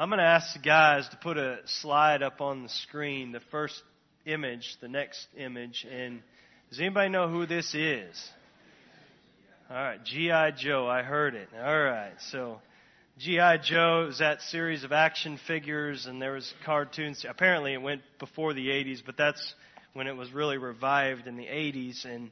[0.00, 3.40] I'm going to ask the guys to put a slide up on the screen, the
[3.50, 3.82] first
[4.24, 6.22] image, the next image, and
[6.70, 8.30] does anybody know who this is?
[9.68, 10.52] All right, G.I.
[10.52, 11.48] Joe, I heard it.
[11.52, 12.60] All right, so
[13.18, 13.56] G.I.
[13.56, 17.26] Joe is that series of action figures, and there was cartoons.
[17.28, 19.52] Apparently, it went before the 80s, but that's
[19.94, 22.04] when it was really revived in the 80s.
[22.04, 22.30] And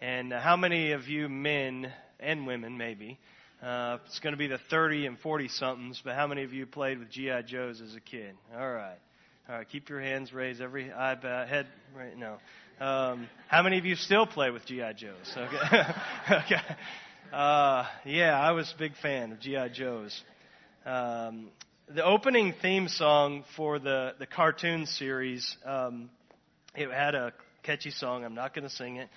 [0.00, 3.18] and how many of you men and women, maybe,
[3.62, 6.66] uh, it's going to be the 30 and 40 somethings, but how many of you
[6.66, 7.42] played with G.I.
[7.42, 8.34] Joes as a kid?
[8.56, 8.98] All right.
[9.48, 11.16] All right, keep your hands raised, every eye,
[11.48, 12.38] head, right, no.
[12.80, 14.92] Um, how many of you still play with G.I.
[14.94, 15.36] Joes?
[15.36, 15.82] Okay.
[16.30, 16.60] okay.
[17.32, 19.68] Uh, yeah, I was a big fan of G.I.
[19.68, 20.22] Joes.
[20.86, 21.48] Um,
[21.94, 26.08] the opening theme song for the, the cartoon series, um,
[26.74, 27.32] it had a
[27.62, 28.24] catchy song.
[28.24, 29.08] I'm not going to sing it.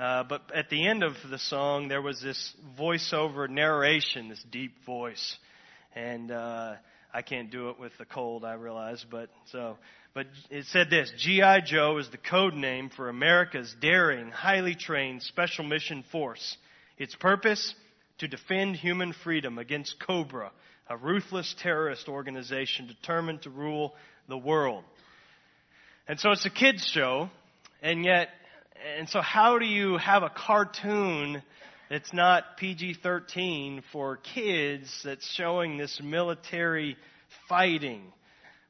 [0.00, 4.72] Uh, but at the end of the song, there was this voiceover narration, this deep
[4.86, 5.36] voice,
[5.94, 6.76] and uh,
[7.12, 9.76] I can't do it with the cold, I realize, but so.
[10.14, 15.22] But it said this: GI Joe is the code name for America's daring, highly trained
[15.22, 16.56] special mission force.
[16.96, 17.74] Its purpose:
[18.20, 20.50] to defend human freedom against Cobra,
[20.88, 23.94] a ruthless terrorist organization determined to rule
[24.30, 24.82] the world.
[26.08, 27.28] And so it's a kids show,
[27.82, 28.30] and yet
[28.98, 31.42] and so how do you have a cartoon
[31.90, 36.96] that's not PG-13 for kids that's showing this military
[37.48, 38.02] fighting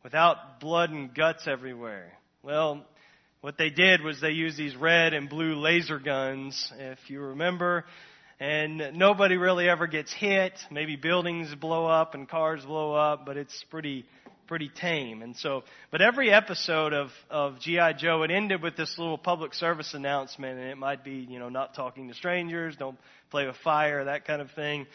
[0.03, 2.13] without blood and guts everywhere?
[2.43, 2.85] Well,
[3.41, 7.85] what they did was they used these red and blue laser guns, if you remember,
[8.41, 10.59] and nobody really ever gets hit.
[10.71, 14.07] Maybe buildings blow up and cars blow up, but it's pretty
[14.51, 15.23] pretty tame.
[15.23, 15.63] And so,
[15.93, 17.93] but every episode of, of G.I.
[17.93, 21.49] Joe, it ended with this little public service announcement, and it might be, you know,
[21.49, 22.99] not talking to strangers, don't
[23.31, 24.89] play with fire, that kind of thing.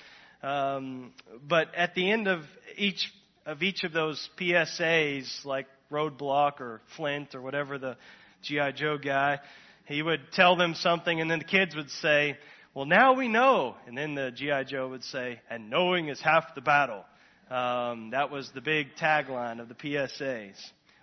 [0.44, 1.14] Um,
[1.48, 2.42] but at the end of
[2.76, 3.14] each
[3.46, 7.96] of each of those PSAs, like Roadblock or Flint or whatever the
[8.42, 8.74] G.I.
[8.74, 9.40] Joe guy,
[9.86, 12.38] he would tell them something, and then the kids would say,
[12.74, 13.78] well, now we know.
[13.88, 14.66] And then the G.I.
[14.66, 17.06] Joe would say, and knowing is half the battle.
[17.50, 20.58] Um, that was the big tagline of the PSAs.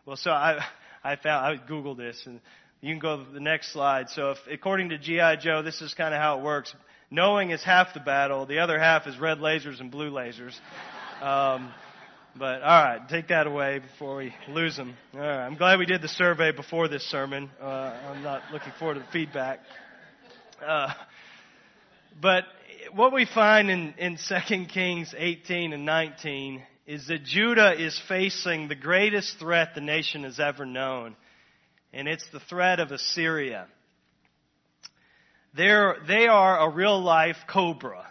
[0.06, 0.64] Well, so I,
[1.04, 2.40] I found, I Googled this and
[2.80, 4.10] you can go to the next slide.
[4.10, 5.36] So if, according to G.I.
[5.36, 6.74] Joe, this is kind of how it works.
[7.10, 8.46] Knowing is half the battle.
[8.46, 10.54] The other half is red lasers and blue lasers.
[11.22, 11.72] Um,
[12.36, 14.96] but all right, take that away before we lose them.
[15.14, 17.48] All right, I'm glad we did the survey before this sermon.
[17.60, 19.60] Uh, I'm not looking forward to the feedback.
[20.66, 20.92] Uh,
[22.20, 22.44] but
[22.94, 28.68] what we find in, in 2 Kings 18 and 19 is that Judah is facing
[28.68, 31.16] the greatest threat the nation has ever known,
[31.92, 33.66] and it's the threat of Assyria.
[35.54, 38.06] They're, they are a real life cobra.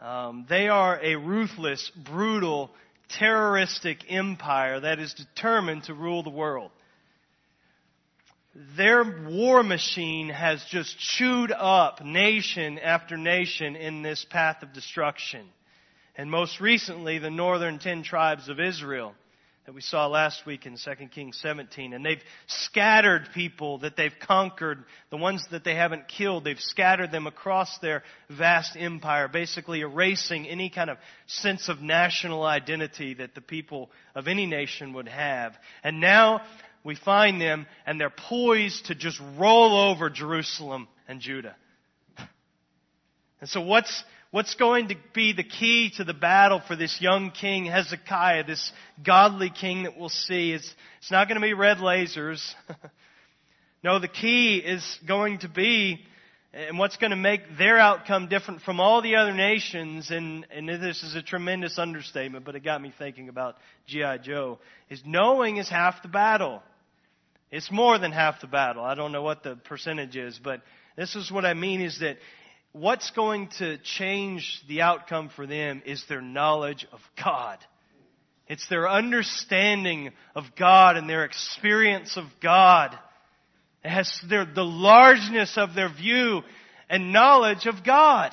[0.00, 2.70] Um, they are a ruthless, brutal,
[3.18, 6.70] terroristic empire that is determined to rule the world
[8.76, 15.46] their war machine has just chewed up nation after nation in this path of destruction.
[16.16, 19.14] And most recently, the northern ten tribes of Israel
[19.68, 21.92] that we saw last week in 2 Kings 17.
[21.92, 27.12] And they've scattered people that they've conquered, the ones that they haven't killed, they've scattered
[27.12, 30.96] them across their vast empire, basically erasing any kind of
[31.26, 35.52] sense of national identity that the people of any nation would have.
[35.84, 36.40] And now
[36.84, 41.56] we find them and they're poised to just roll over Jerusalem and Judah.
[43.40, 44.02] And so what's,
[44.32, 48.72] what's going to be the key to the battle for this young king Hezekiah, this
[49.06, 50.50] godly king that we'll see?
[50.50, 52.44] It's, it's not going to be red lasers.
[53.84, 56.00] no, the key is going to be
[56.66, 60.68] and what's going to make their outcome different from all the other nations, and, and
[60.68, 64.18] this is a tremendous understatement, but it got me thinking about G.I.
[64.18, 64.58] Joe,
[64.90, 66.60] is knowing is half the battle.
[67.52, 68.82] It's more than half the battle.
[68.82, 70.62] I don't know what the percentage is, but
[70.96, 72.18] this is what I mean is that
[72.72, 77.58] what's going to change the outcome for them is their knowledge of God.
[78.48, 82.98] It's their understanding of God and their experience of God.
[83.84, 86.42] It has their, the largeness of their view
[86.88, 88.32] and knowledge of God.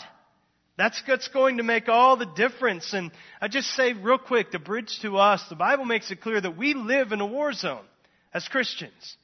[0.77, 2.94] That's what's going to make all the difference.
[2.94, 6.42] And I just say real quick, the bridge to us, the Bible makes it clear
[6.42, 7.86] that we live in a war zone
[8.33, 9.18] as Christians.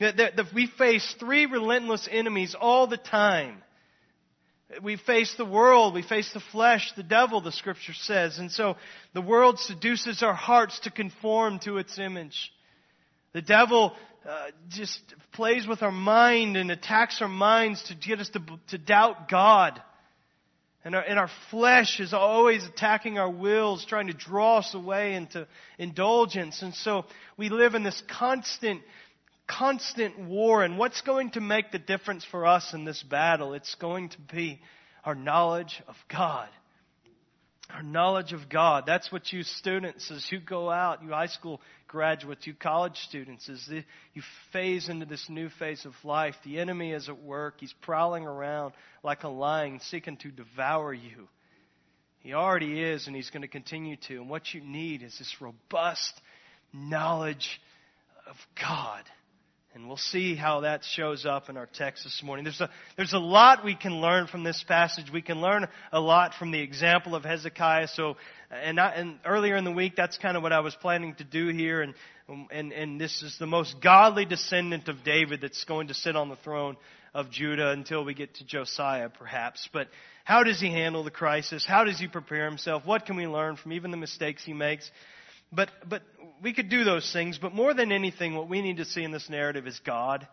[0.00, 3.62] That, that, that we face three relentless enemies all the time.
[4.82, 8.38] We face the world, we face the flesh, the devil, the scripture says.
[8.38, 8.76] And so
[9.12, 12.50] the world seduces our hearts to conform to its image.
[13.32, 13.94] The devil
[14.28, 15.00] uh, just
[15.32, 19.80] plays with our mind and attacks our minds to get us to, to doubt God.
[20.84, 25.14] And our, and our flesh is always attacking our wills, trying to draw us away
[25.14, 25.46] into
[25.78, 26.62] indulgence.
[26.62, 27.04] And so
[27.36, 28.82] we live in this constant,
[29.46, 30.62] constant war.
[30.62, 33.54] And what's going to make the difference for us in this battle?
[33.54, 34.60] It's going to be
[35.04, 36.48] our knowledge of God.
[37.70, 38.84] Our knowledge of God.
[38.86, 43.48] That's what you students, as you go out, you high school graduates, you college students,
[43.48, 44.22] as the, you
[44.52, 47.54] phase into this new phase of life, the enemy is at work.
[47.60, 48.72] He's prowling around
[49.02, 51.28] like a lion, seeking to devour you.
[52.20, 54.16] He already is, and he's going to continue to.
[54.16, 56.20] And what you need is this robust
[56.72, 57.60] knowledge
[58.26, 59.02] of God.
[59.74, 62.44] And we'll see how that shows up in our text this morning.
[62.44, 65.06] There's a, there's a lot we can learn from this passage.
[65.10, 67.88] We can learn a lot from the example of Hezekiah.
[67.88, 68.18] So,
[68.50, 71.24] and, I, and earlier in the week, that's kind of what I was planning to
[71.24, 71.80] do here.
[71.80, 71.94] And,
[72.50, 76.28] and, and this is the most godly descendant of David that's going to sit on
[76.28, 76.76] the throne
[77.14, 79.70] of Judah until we get to Josiah, perhaps.
[79.72, 79.88] But
[80.24, 81.64] how does he handle the crisis?
[81.66, 82.84] How does he prepare himself?
[82.84, 84.90] What can we learn from even the mistakes he makes?
[85.52, 86.02] But, but
[86.42, 89.10] we could do those things, but more than anything, what we need to see in
[89.10, 90.26] this narrative is God.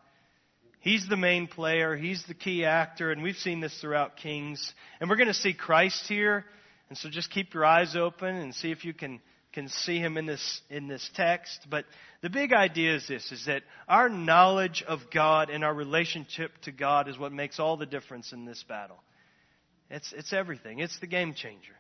[0.80, 1.96] He's the main player.
[1.96, 4.74] He's the key actor, and we've seen this throughout Kings.
[5.00, 6.46] And we're going to see Christ here.
[6.88, 9.20] And so just keep your eyes open and see if you can,
[9.52, 11.68] can see him in this, in this text.
[11.70, 11.86] But
[12.22, 16.72] the big idea is this, is that our knowledge of God and our relationship to
[16.72, 19.04] God is what makes all the difference in this battle.
[19.92, 20.80] It's, it's everything.
[20.80, 21.74] It's the game changer.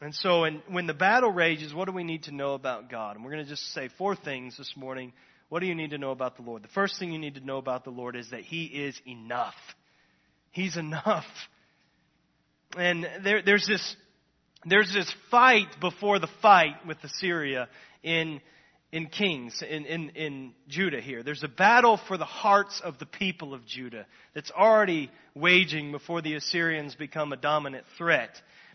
[0.00, 3.16] And so, and when the battle rages, what do we need to know about God?
[3.16, 5.12] And we're going to just say four things this morning.
[5.48, 6.62] What do you need to know about the Lord?
[6.62, 9.54] The first thing you need to know about the Lord is that He is enough.
[10.52, 11.24] He's enough.
[12.76, 13.96] And there, there's this,
[14.66, 17.68] there's this fight before the fight with Assyria
[18.04, 18.40] in,
[18.92, 21.24] in Kings, in, in, in Judah here.
[21.24, 26.22] There's a battle for the hearts of the people of Judah that's already waging before
[26.22, 28.30] the Assyrians become a dominant threat.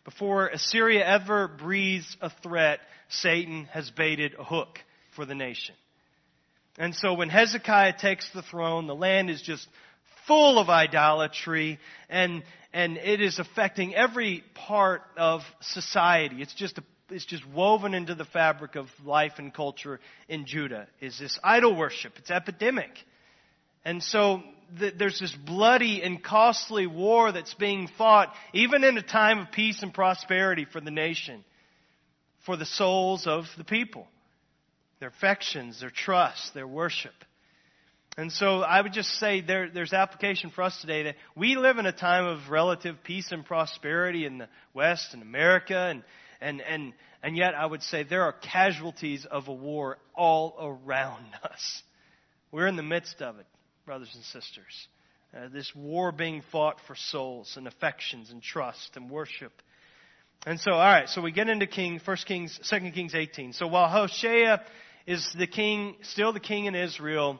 [0.05, 2.79] Before Assyria ever breathes a threat,
[3.09, 4.79] Satan has baited a hook
[5.15, 5.75] for the nation.
[6.77, 9.67] And so when Hezekiah takes the throne, the land is just
[10.27, 11.79] full of idolatry
[12.09, 16.37] and, and it is affecting every part of society.
[16.41, 20.87] It's just a, it's just woven into the fabric of life and culture in Judah
[20.99, 22.13] is this idol worship.
[22.17, 22.91] It's epidemic.
[23.85, 29.39] And so there's this bloody and costly war that's being fought, even in a time
[29.39, 31.43] of peace and prosperity for the nation,
[32.45, 34.07] for the souls of the people,
[34.99, 37.13] their affections, their trust, their worship.
[38.17, 41.77] And so I would just say there, there's application for us today that we live
[41.77, 46.03] in a time of relative peace and prosperity in the West and America, and,
[46.39, 46.93] and, and,
[47.23, 51.83] and yet I would say there are casualties of a war all around us.
[52.51, 53.47] We're in the midst of it
[53.85, 54.87] brothers and sisters.
[55.35, 59.51] Uh, this war being fought for souls and affections and trust and worship.
[60.45, 63.53] And so, all right, so we get into King, First Kings, Second Kings 18.
[63.53, 64.59] So while Hoshea
[65.07, 67.39] is the king, still the king in Israel,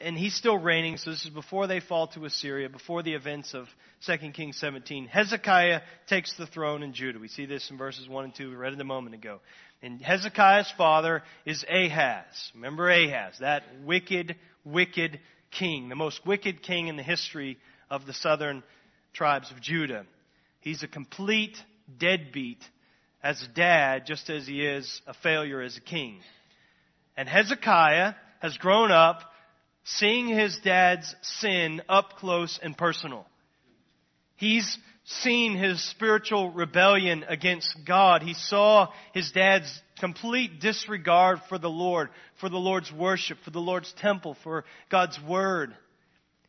[0.00, 3.54] and he's still reigning, so this is before they fall to Assyria, before the events
[3.54, 3.66] of
[4.06, 5.06] 2 Kings 17.
[5.06, 7.18] Hezekiah takes the throne in Judah.
[7.18, 9.40] We see this in verses 1 and 2, we read it a moment ago.
[9.82, 12.24] And Hezekiah's father is Ahaz.
[12.54, 14.36] Remember Ahaz, that wicked,
[14.66, 15.20] wicked
[15.50, 17.56] king, the most wicked king in the history
[17.88, 18.62] of the southern
[19.14, 20.04] tribes of Judah.
[20.60, 21.56] He's a complete
[21.98, 22.62] deadbeat
[23.22, 26.20] as a dad, just as he is a failure as a king.
[27.16, 29.20] And Hezekiah has grown up
[29.84, 33.26] seeing his dad's sin up close and personal.
[34.36, 38.22] He's seen his spiritual rebellion against God.
[38.22, 42.08] He saw his dad's complete disregard for the Lord,
[42.40, 45.74] for the Lord's worship, for the Lord's temple, for God's word.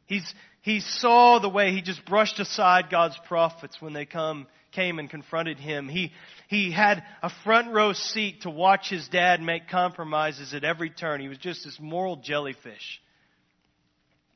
[0.07, 4.97] He's, he saw the way he just brushed aside God's prophets when they come, came
[4.97, 5.87] and confronted him.
[5.87, 6.11] He,
[6.47, 11.21] he had a front row seat to watch his dad make compromises at every turn.
[11.21, 13.01] He was just this moral jellyfish.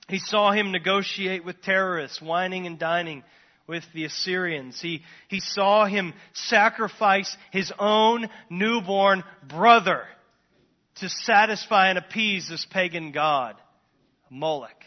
[0.08, 3.24] He saw him negotiate with terrorists, wining and dining
[3.68, 4.80] with the Assyrians.
[4.82, 10.04] He, he saw him sacrifice his own newborn brother
[10.96, 13.56] to satisfy and appease this pagan god,
[14.30, 14.84] Moloch.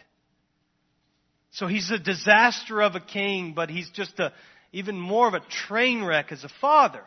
[1.52, 4.32] So he's a disaster of a king, but he's just a,
[4.72, 7.04] even more of a train wreck as a father.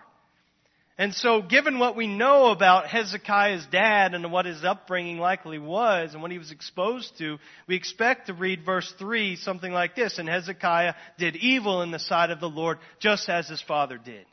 [0.99, 6.13] And so, given what we know about Hezekiah's dad and what his upbringing likely was
[6.13, 7.37] and what he was exposed to,
[7.67, 10.17] we expect to read verse 3 something like this.
[10.17, 14.25] And Hezekiah did evil in the sight of the Lord, just as his father did.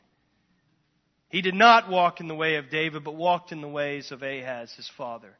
[1.29, 4.23] He did not walk in the way of David, but walked in the ways of
[4.23, 5.37] Ahaz, his father.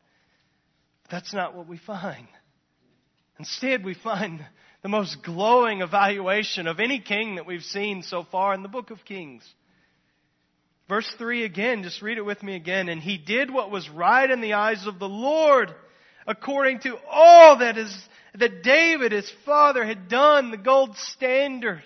[1.04, 2.28] But that's not what we find.
[3.40, 4.46] Instead, we find
[4.84, 8.92] the most glowing evaluation of any king that we've seen so far in the book
[8.92, 9.44] of Kings.
[10.88, 12.90] Verse 3 again, just read it with me again.
[12.90, 15.74] And he did what was right in the eyes of the Lord,
[16.28, 21.84] according to all that is, that David, his father, had done, the gold standard.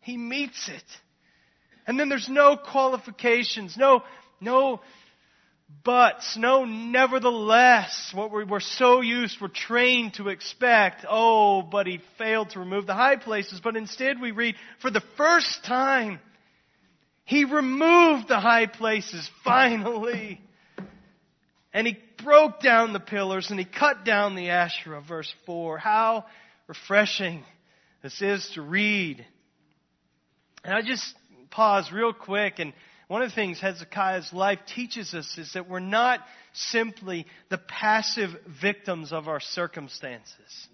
[0.00, 0.84] He meets it.
[1.86, 4.02] And then there's no qualifications, no,
[4.40, 4.80] no
[5.84, 11.04] buts, no nevertheless, what we were so used, we're trained to expect.
[11.08, 13.60] Oh, but he failed to remove the high places.
[13.62, 16.20] But instead we read, for the first time,
[17.30, 20.40] he removed the high places, finally.
[21.72, 25.78] And he broke down the pillars and he cut down the Asherah, verse 4.
[25.78, 26.24] How
[26.66, 27.44] refreshing
[28.02, 29.24] this is to read.
[30.64, 31.14] And I just
[31.52, 32.72] pause real quick and
[33.06, 36.18] one of the things Hezekiah's life teaches us is that we're not
[36.52, 40.68] simply the passive victims of our circumstances.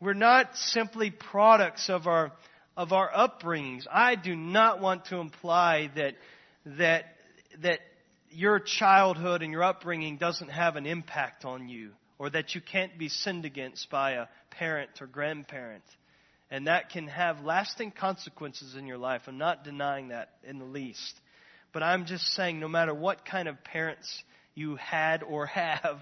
[0.00, 2.30] We're not simply products of our,
[2.76, 3.86] of our upbringings.
[3.90, 6.14] I do not want to imply that,
[6.66, 7.04] that,
[7.62, 7.80] that
[8.30, 12.98] your childhood and your upbringing doesn't have an impact on you or that you can't
[12.98, 15.84] be sinned against by a parent or grandparent.
[16.50, 19.22] And that can have lasting consequences in your life.
[19.26, 21.20] I'm not denying that in the least.
[21.72, 24.22] But I'm just saying, no matter what kind of parents
[24.54, 25.98] you had or have,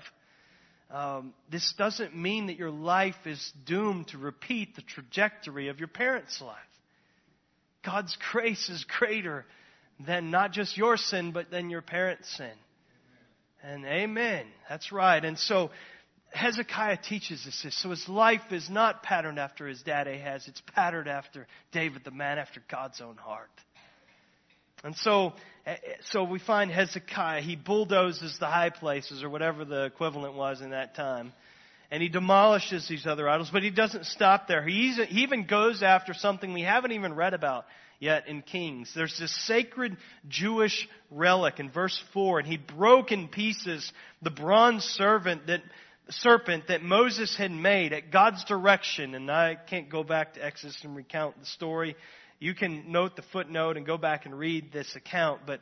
[0.92, 5.88] um, this doesn't mean that your life is doomed to repeat the trajectory of your
[5.88, 6.58] parents' life.
[7.82, 9.46] God's grace is greater
[10.06, 12.52] than not just your sin, but than your parents' sin.
[13.62, 14.44] And amen.
[14.68, 15.24] That's right.
[15.24, 15.70] And so
[16.32, 17.80] Hezekiah teaches us this.
[17.80, 20.46] So his life is not patterned after his dad Ahaz.
[20.46, 23.50] It's patterned after David, the man after God's own heart.
[24.84, 25.32] And so,
[25.66, 30.34] eh, eh, so we find Hezekiah, he bulldozes the high places or whatever the equivalent
[30.34, 31.32] was in that time.
[31.90, 34.66] And he demolishes these other idols, but he doesn't stop there.
[34.66, 37.66] He even goes after something we haven't even read about
[38.00, 38.90] yet in Kings.
[38.96, 39.96] There's this sacred
[40.28, 45.62] Jewish relic in verse 4, and he broke in pieces the bronze servant that
[46.10, 50.76] serpent that Moses had made at God's direction, and I can't go back to Exodus
[50.82, 51.94] and recount the story.
[52.42, 55.42] You can note the footnote and go back and read this account.
[55.46, 55.60] But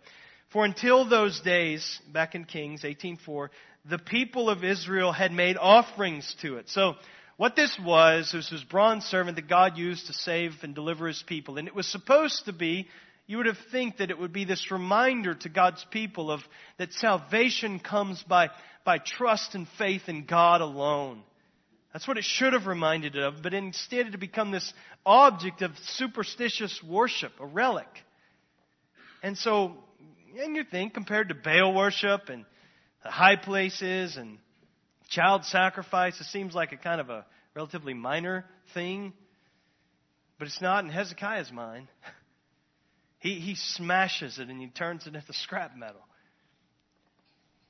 [0.50, 3.50] for until those days, back in Kings 18:4,
[3.84, 6.70] the people of Israel had made offerings to it.
[6.70, 6.94] So
[7.36, 11.22] what this was, was this bronze servant that God used to save and deliver his
[11.22, 11.58] people.
[11.58, 12.88] And it was supposed to be
[13.26, 16.40] you would have think that it would be this reminder to God's people of
[16.78, 18.48] that salvation comes by,
[18.84, 21.22] by trust and faith in God alone.
[21.92, 24.72] That's what it should have reminded it of, but instead it had become this
[25.04, 27.88] object of superstitious worship, a relic.
[29.22, 29.74] And so,
[30.38, 32.44] and you think, compared to Baal worship and
[33.02, 34.38] the high places and
[35.08, 39.12] child sacrifice, it seems like a kind of a relatively minor thing.
[40.38, 41.88] But it's not in Hezekiah's mind.
[43.20, 46.00] He, he smashes it and he turns it into scrap metal.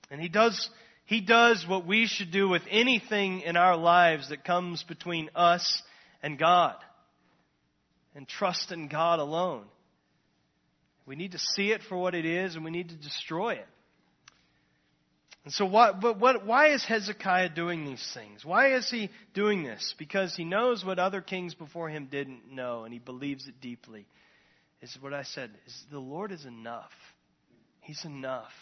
[0.08, 0.70] And he does,
[1.10, 5.82] he does what we should do with anything in our lives that comes between us
[6.22, 6.76] and God.
[8.14, 9.64] And trust in God alone.
[11.06, 13.66] We need to see it for what it is and we need to destroy it.
[15.44, 18.44] And so, what, but what, why is Hezekiah doing these things?
[18.44, 19.96] Why is he doing this?
[19.98, 24.06] Because he knows what other kings before him didn't know, and he believes it deeply
[24.80, 26.92] is what I said is the Lord is enough.
[27.80, 28.52] He's enough.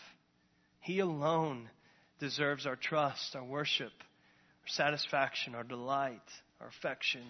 [0.81, 1.69] He alone
[2.19, 6.21] deserves our trust, our worship, our satisfaction, our delight,
[6.61, 7.23] our affection,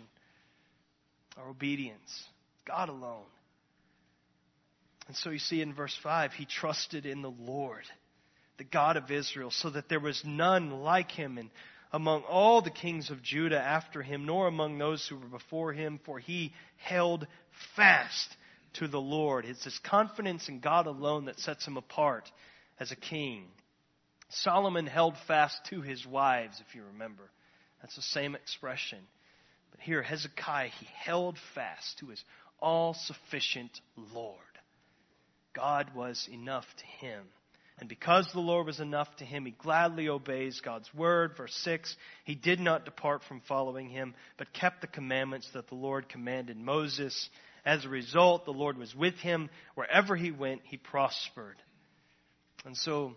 [1.36, 2.24] our obedience.
[2.66, 3.24] God alone.
[5.06, 7.84] And so you see in verse 5, he trusted in the Lord,
[8.58, 11.50] the God of Israel, so that there was none like him in,
[11.92, 15.98] among all the kings of Judah after him, nor among those who were before him,
[16.04, 17.26] for he held
[17.74, 18.36] fast
[18.74, 19.46] to the Lord.
[19.46, 22.30] It's this confidence in God alone that sets him apart
[22.78, 23.46] as a king.
[24.28, 27.30] Solomon held fast to his wives, if you remember.
[27.80, 28.98] That's the same expression.
[29.70, 32.22] But here, Hezekiah, he held fast to his
[32.60, 33.80] all sufficient
[34.12, 34.36] Lord.
[35.54, 37.24] God was enough to him.
[37.80, 41.36] And because the Lord was enough to him, he gladly obeys God's word.
[41.36, 45.76] Verse 6 He did not depart from following him, but kept the commandments that the
[45.76, 47.28] Lord commanded Moses.
[47.64, 49.48] As a result, the Lord was with him.
[49.74, 51.56] Wherever he went, he prospered.
[52.64, 53.16] And so,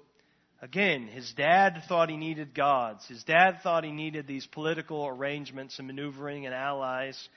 [0.61, 3.05] again, his dad thought he needed gods.
[3.07, 7.29] His dad thought he needed these political arrangements and maneuvering and allies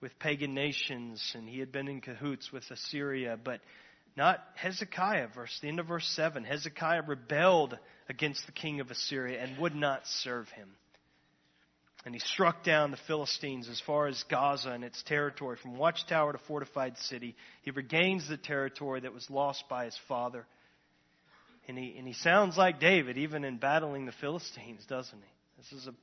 [0.00, 3.60] with pagan nations, and he had been in cahoots with Assyria, but
[4.16, 5.28] not Hezekiah.
[5.34, 6.44] Verse the end of verse seven.
[6.44, 7.78] Hezekiah rebelled
[8.08, 10.68] against the king of Assyria and would not serve him.
[12.04, 16.32] And he struck down the Philistines as far as Gaza and its territory, from watchtower
[16.32, 17.34] to fortified city.
[17.62, 20.46] He regains the territory that was lost by his father.
[21.66, 25.62] And he, and he sounds like David, even in battling the Philistines, doesn't he?
[25.62, 25.94] This is a,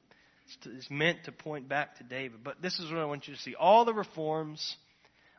[0.70, 2.44] it's meant to point back to David.
[2.44, 3.53] But this is what I want you to see.
[3.53, 4.75] All the reforms,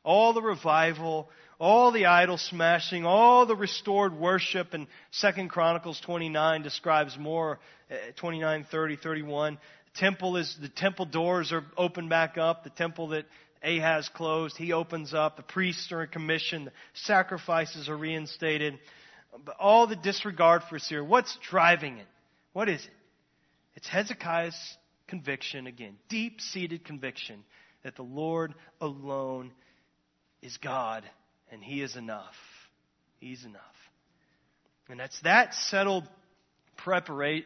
[0.04, 6.62] all the revival, all the idol smashing, all the restored worship, and Second Chronicles 29
[6.62, 7.58] describes more,
[7.90, 9.58] uh, 29, 30, 31.
[9.94, 12.64] The temple is, the temple doors are opened back up.
[12.64, 13.26] The temple that
[13.62, 15.36] Ahaz closed, he opens up.
[15.36, 16.64] The priests are in commission.
[16.64, 18.78] The sacrifices are reinstated.
[19.44, 22.06] But all the disregard for Assyria, what's driving it?
[22.52, 22.90] What is it?
[23.74, 24.56] It's Hezekiah's
[25.08, 27.44] conviction again, deep seated conviction
[27.82, 29.52] that the Lord alone
[30.42, 31.04] is God
[31.50, 32.34] and He is enough.
[33.18, 33.62] He's enough.
[34.88, 36.08] And that's that settled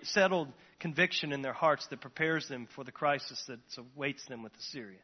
[0.03, 0.49] settled
[0.81, 4.99] conviction in their hearts that prepares them for the crisis that awaits them with Assyria.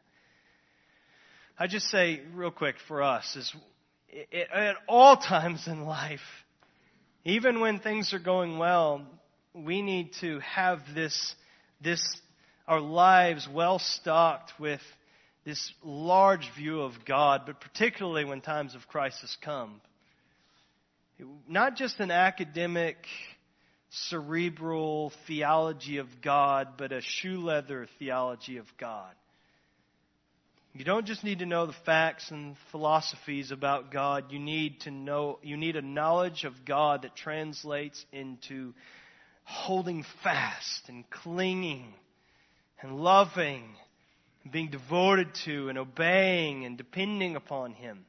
[1.57, 3.53] I just say real quick for us is
[4.31, 6.21] at all times in life,
[7.25, 9.01] even when things are going well,
[9.53, 11.35] we need to have this,
[11.81, 12.01] this,
[12.67, 14.81] our lives well stocked with
[15.45, 19.81] this large view of God, but particularly when times of crisis come.
[21.47, 22.97] Not just an academic,
[23.89, 29.13] cerebral theology of God, but a shoe leather theology of God.
[30.75, 34.31] You don't just need to know the facts and philosophies about God.
[34.31, 38.73] You need to know, you need a knowledge of God that translates into
[39.43, 41.93] holding fast and clinging
[42.81, 43.65] and loving
[44.43, 48.03] and being devoted to and obeying and depending upon Him.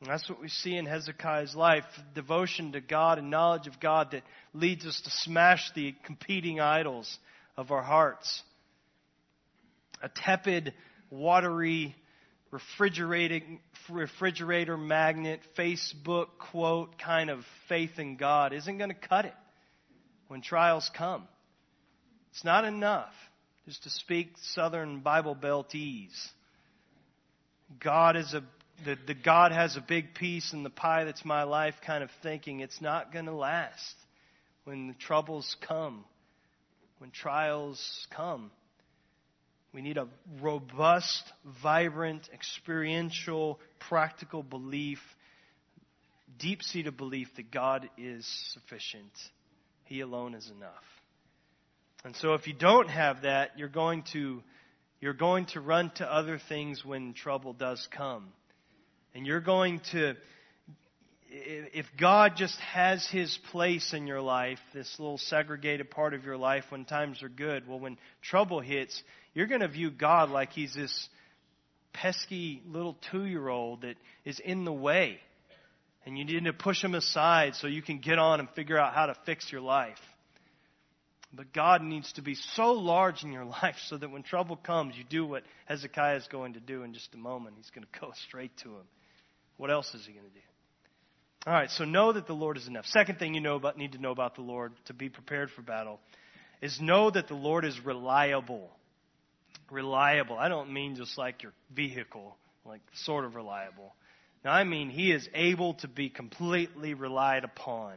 [0.00, 4.12] And that's what we see in Hezekiah's life devotion to God and knowledge of God
[4.12, 7.18] that leads us to smash the competing idols
[7.56, 8.44] of our hearts.
[10.00, 10.72] A tepid
[11.18, 11.94] watery
[12.50, 19.34] refrigerating refrigerator magnet Facebook quote kind of faith in God isn't going to cut it
[20.28, 21.26] when trials come.
[22.30, 23.12] It's not enough
[23.66, 26.28] just to speak Southern Bible Beltese.
[27.80, 28.42] God is a
[28.84, 32.10] the, the God has a big piece in the pie that's my life kind of
[32.22, 32.60] thinking.
[32.60, 33.94] It's not going to last
[34.64, 36.04] when the troubles come,
[36.98, 38.50] when trials come.
[39.74, 40.06] We need a
[40.40, 41.24] robust,
[41.60, 43.58] vibrant, experiential,
[43.88, 45.00] practical belief,
[46.38, 49.10] deep seated belief that God is sufficient.
[49.86, 50.84] He alone is enough.
[52.04, 54.42] And so if you don't have that, you're going to
[55.00, 58.28] you're going to run to other things when trouble does come.
[59.14, 60.14] And you're going to
[61.36, 66.36] if God just has His place in your life, this little segregated part of your
[66.36, 69.02] life when times are good, well, when trouble hits,
[69.34, 71.08] you're going to view God like he's this
[71.92, 75.18] pesky little two year old that is in the way.
[76.06, 78.94] And you need to push him aside so you can get on and figure out
[78.94, 79.98] how to fix your life.
[81.32, 84.96] But God needs to be so large in your life so that when trouble comes,
[84.96, 87.56] you do what Hezekiah is going to do in just a moment.
[87.56, 88.86] He's going to go straight to him.
[89.56, 90.53] What else is he going to do?
[91.46, 92.86] All right, so know that the Lord is enough.
[92.86, 95.62] Second thing you know about, need to know about the Lord to be prepared for
[95.62, 96.00] battle
[96.62, 98.70] is know that the Lord is reliable
[99.70, 100.38] reliable.
[100.38, 103.94] I don't mean just like your vehicle, like sort of reliable.
[104.44, 107.94] Now, I mean he is able to be completely relied upon,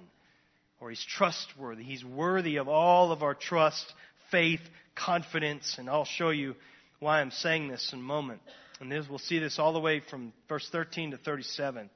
[0.79, 1.83] or he's trustworthy.
[1.83, 3.85] He's worthy of all of our trust,
[4.31, 4.61] faith,
[4.95, 6.55] confidence, and I'll show you
[6.99, 8.41] why I'm saying this in a moment.
[8.79, 11.89] And this, we'll see this all the way from verse 13 to 37.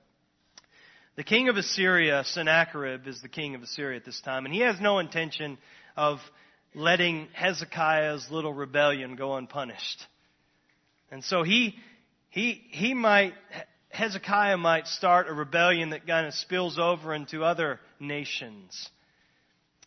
[1.18, 4.62] The king of Assyria, Sennacherib, is the king of Assyria at this time, and he
[4.62, 5.58] has no intention
[5.98, 6.20] of
[6.74, 10.06] letting Hezekiah's little rebellion go unpunished.
[11.12, 11.76] And so he,
[12.30, 13.34] he, he might,
[13.90, 18.90] Hezekiah might start a rebellion that kind of spills over into other nations.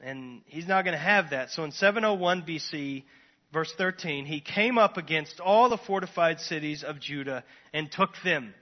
[0.03, 1.51] And he's not going to have that.
[1.51, 3.05] So in 701 BC,
[3.51, 8.53] verse 13, he came up against all the fortified cities of Judah and took them.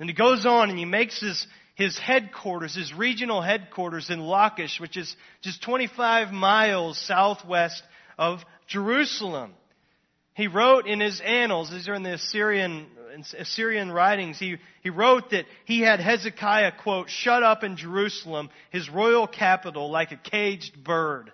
[0.00, 4.80] And he goes on and he makes his, his headquarters, his regional headquarters in Lachish,
[4.80, 7.82] which is just 25 miles southwest
[8.18, 9.52] of Jerusalem.
[10.32, 12.86] He wrote in his annals, these are in the Assyrian,
[13.38, 18.88] Assyrian writings, he, he wrote that he had Hezekiah, quote, shut up in Jerusalem, his
[18.88, 21.30] royal capital, like a caged bird.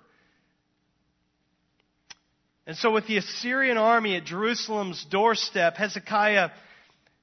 [2.67, 6.51] And so with the Assyrian army at Jerusalem's doorstep, Hezekiah,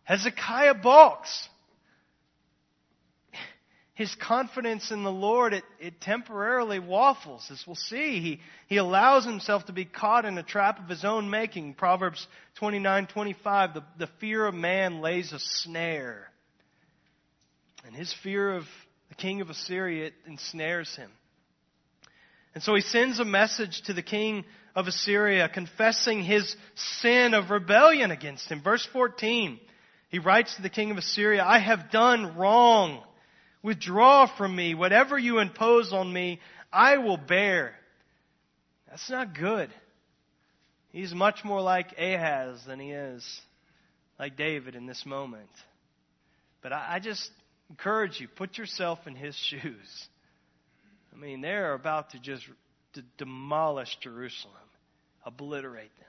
[0.03, 1.49] Hezekiah balks.
[3.99, 8.21] His confidence in the Lord, it, it temporarily waffles, as we'll see.
[8.21, 11.73] He, he allows himself to be caught in a trap of his own making.
[11.73, 12.25] Proverbs
[12.59, 16.31] 29, 25, the, the fear of man lays a snare.
[17.85, 18.63] And his fear of
[19.09, 21.11] the king of Assyria ensnares him.
[22.55, 24.45] And so he sends a message to the king
[24.77, 26.55] of Assyria confessing his
[27.01, 28.63] sin of rebellion against him.
[28.63, 29.59] Verse 14,
[30.07, 33.03] he writes to the king of Assyria, I have done wrong.
[33.61, 34.73] Withdraw from me.
[34.73, 36.39] Whatever you impose on me,
[36.71, 37.73] I will bear.
[38.89, 39.69] That's not good.
[40.91, 43.41] He's much more like Ahaz than he is
[44.19, 45.49] like David in this moment.
[46.61, 47.29] But I, I just
[47.69, 50.07] encourage you, put yourself in his shoes.
[51.13, 52.43] I mean, they're about to just
[52.93, 54.53] to demolish Jerusalem,
[55.25, 56.05] obliterate them.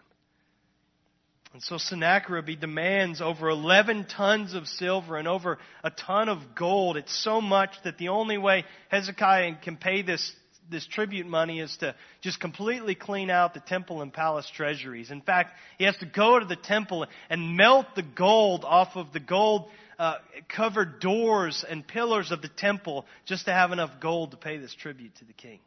[1.52, 6.54] And so Sennacherib, he demands over 11 tons of silver and over a ton of
[6.54, 6.96] gold.
[6.96, 10.32] It's so much that the only way Hezekiah can pay this,
[10.70, 15.10] this tribute money is to just completely clean out the temple and palace treasuries.
[15.10, 19.12] In fact, he has to go to the temple and melt the gold off of
[19.12, 24.30] the gold uh, covered doors and pillars of the temple just to have enough gold
[24.30, 25.58] to pay this tribute to the king.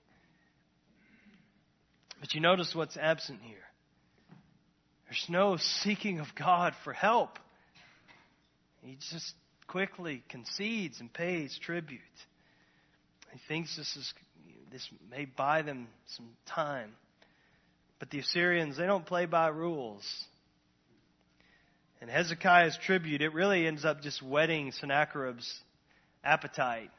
[2.22, 3.58] But you notice what's absent here.
[5.14, 7.38] There's no seeking of God for help.
[8.82, 9.36] He just
[9.68, 12.02] quickly concedes and pays tribute.
[13.32, 14.12] He thinks this is
[14.72, 16.94] this may buy them some time.
[18.00, 20.04] But the Assyrians, they don't play by rules.
[22.02, 25.62] And Hezekiah's tribute, it really ends up just whetting Sennacherib's
[26.24, 26.90] appetite.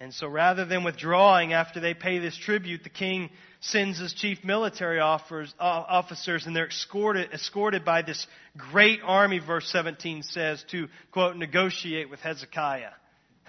[0.00, 4.42] And so rather than withdrawing after they pay this tribute, the king sends his chief
[4.42, 5.18] military uh,
[5.60, 12.08] officers and they're escorted, escorted by this great army, verse 17 says, to, quote, negotiate
[12.08, 12.92] with Hezekiah.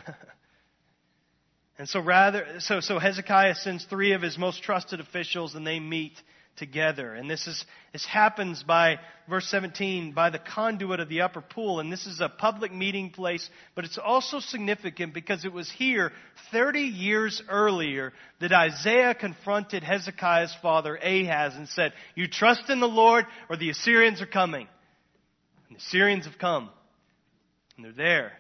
[1.78, 5.80] and so rather, so, so Hezekiah sends three of his most trusted officials and they
[5.80, 6.14] meet
[6.58, 7.14] together.
[7.14, 11.80] And this is, this happens by, verse 17, by the conduit of the upper pool.
[11.80, 16.12] And this is a public meeting place, but it's also significant because it was here
[16.52, 22.88] 30 years earlier that Isaiah confronted Hezekiah's father Ahaz and said, you trust in the
[22.88, 24.68] Lord or the Assyrians are coming.
[25.70, 26.70] And the Assyrians have come.
[27.78, 28.34] And they're there.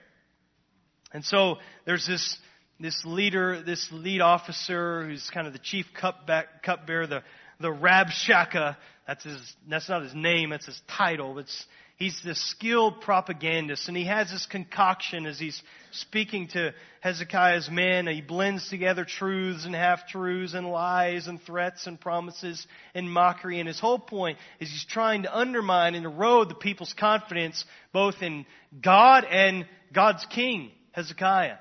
[1.13, 2.37] And so there's this,
[2.79, 6.29] this leader, this lead officer who's kind of the chief cup
[6.63, 7.23] cupbearer, the
[7.61, 8.75] the Rabshakeh.
[9.07, 11.39] That's his, that's not his name, that's his title.
[11.39, 11.65] It's,
[11.97, 18.07] he's the skilled propagandist and he has this concoction as he's speaking to Hezekiah's men.
[18.07, 23.59] He blends together truths and half-truths and lies and threats and promises and mockery.
[23.59, 28.21] And his whole point is he's trying to undermine and erode the people's confidence both
[28.21, 28.45] in
[28.81, 31.57] God and God's king, Hezekiah.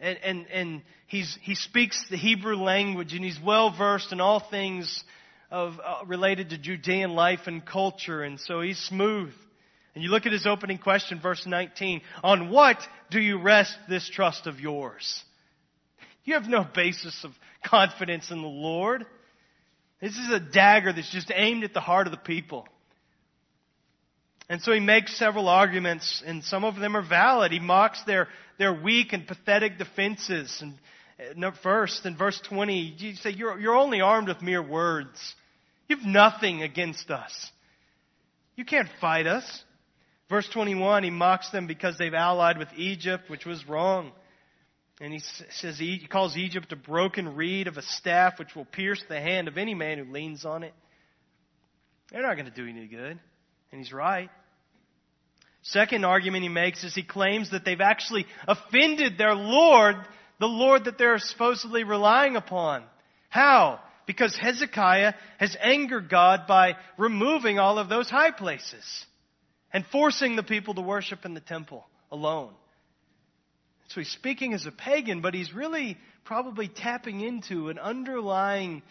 [0.00, 4.40] And, and, and he's, he speaks the Hebrew language and he's well versed in all
[4.40, 5.04] things
[5.50, 8.22] of, uh, related to Judean life and culture.
[8.22, 9.32] And so he's smooth.
[9.94, 12.00] And you look at his opening question, verse 19.
[12.22, 12.78] On what
[13.10, 15.22] do you rest this trust of yours?
[16.24, 17.32] You have no basis of
[17.64, 19.04] confidence in the Lord.
[20.00, 22.66] This is a dagger that's just aimed at the heart of the people.
[24.50, 27.52] And so he makes several arguments, and some of them are valid.
[27.52, 28.26] He mocks their,
[28.58, 30.60] their weak and pathetic defenses.
[30.60, 35.36] And uh, first, in verse 20, you say, you're, you're only armed with mere words.
[35.86, 37.52] You have nothing against us.
[38.56, 39.62] You can't fight us.
[40.28, 44.10] Verse 21, he mocks them because they've allied with Egypt, which was wrong.
[45.00, 49.02] And he says he calls Egypt a broken reed of a staff which will pierce
[49.08, 50.74] the hand of any man who leans on it.
[52.10, 53.20] They're not going to do any good.
[53.72, 54.28] And he's right.
[55.62, 59.96] Second argument he makes is he claims that they've actually offended their Lord,
[60.38, 62.82] the Lord that they're supposedly relying upon.
[63.28, 63.80] How?
[64.06, 69.06] Because Hezekiah has angered God by removing all of those high places
[69.72, 72.52] and forcing the people to worship in the temple alone.
[73.88, 78.82] So he's speaking as a pagan, but he's really probably tapping into an underlying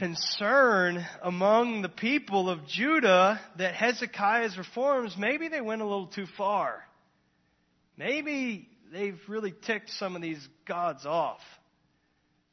[0.00, 6.24] concern among the people of Judah that Hezekiah's reforms, maybe they went a little too
[6.38, 6.82] far.
[7.98, 11.40] Maybe they've really ticked some of these gods off.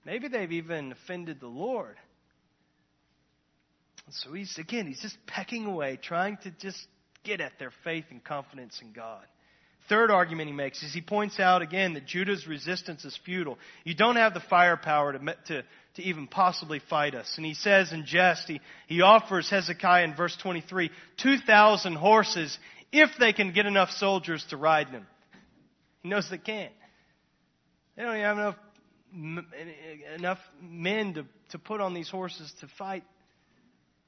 [0.03, 1.95] Maybe they've even offended the Lord.
[4.09, 6.85] So he's, again, he's just pecking away, trying to just
[7.23, 9.23] get at their faith and confidence in God.
[9.87, 13.57] Third argument he makes is he points out again that Judah's resistance is futile.
[13.85, 15.63] You don't have the firepower to, to,
[15.97, 17.31] to even possibly fight us.
[17.37, 22.57] And he says in jest, he, he offers Hezekiah in verse 23, 2,000 horses
[22.91, 25.05] if they can get enough soldiers to ride them.
[26.01, 26.73] He knows they can't.
[27.95, 28.55] They don't even have enough
[30.15, 33.03] enough men to, to put on these horses to fight,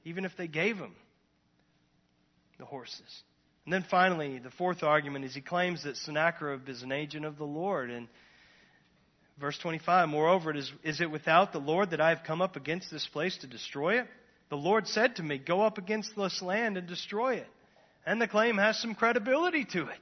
[0.04, 0.94] even if they gave them
[2.58, 3.22] the horses.
[3.64, 7.38] And then finally, the fourth argument is he claims that Sennacherib is an agent of
[7.38, 7.90] the Lord.
[7.90, 8.08] And
[9.40, 12.56] verse 25, moreover, it is, is it without the Lord that I have come up
[12.56, 14.06] against this place to destroy it?
[14.50, 17.46] The Lord said to me, Go up against this land and destroy it.
[18.04, 20.00] And the claim has some credibility to it.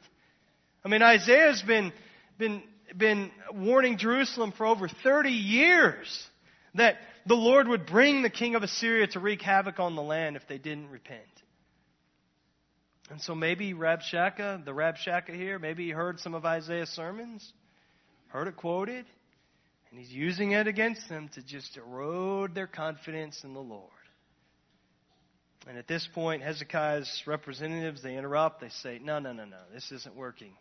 [0.84, 1.92] I mean, Isaiah's been,
[2.38, 2.62] been,
[2.96, 6.26] been warning Jerusalem for over 30 years
[6.74, 6.96] that
[7.26, 10.46] the Lord would bring the king of Assyria to wreak havoc on the land if
[10.48, 11.22] they didn't repent.
[13.10, 17.52] And so maybe Rabshakeh, the Rabshakeh here, maybe he heard some of Isaiah's sermons,
[18.28, 19.06] heard it quoted,
[19.90, 23.90] and he's using it against them to just erode their confidence in the Lord.
[25.66, 28.60] And at this point, Hezekiah's representatives, they interrupt.
[28.60, 30.52] They say, no, no, no, no, this isn't working.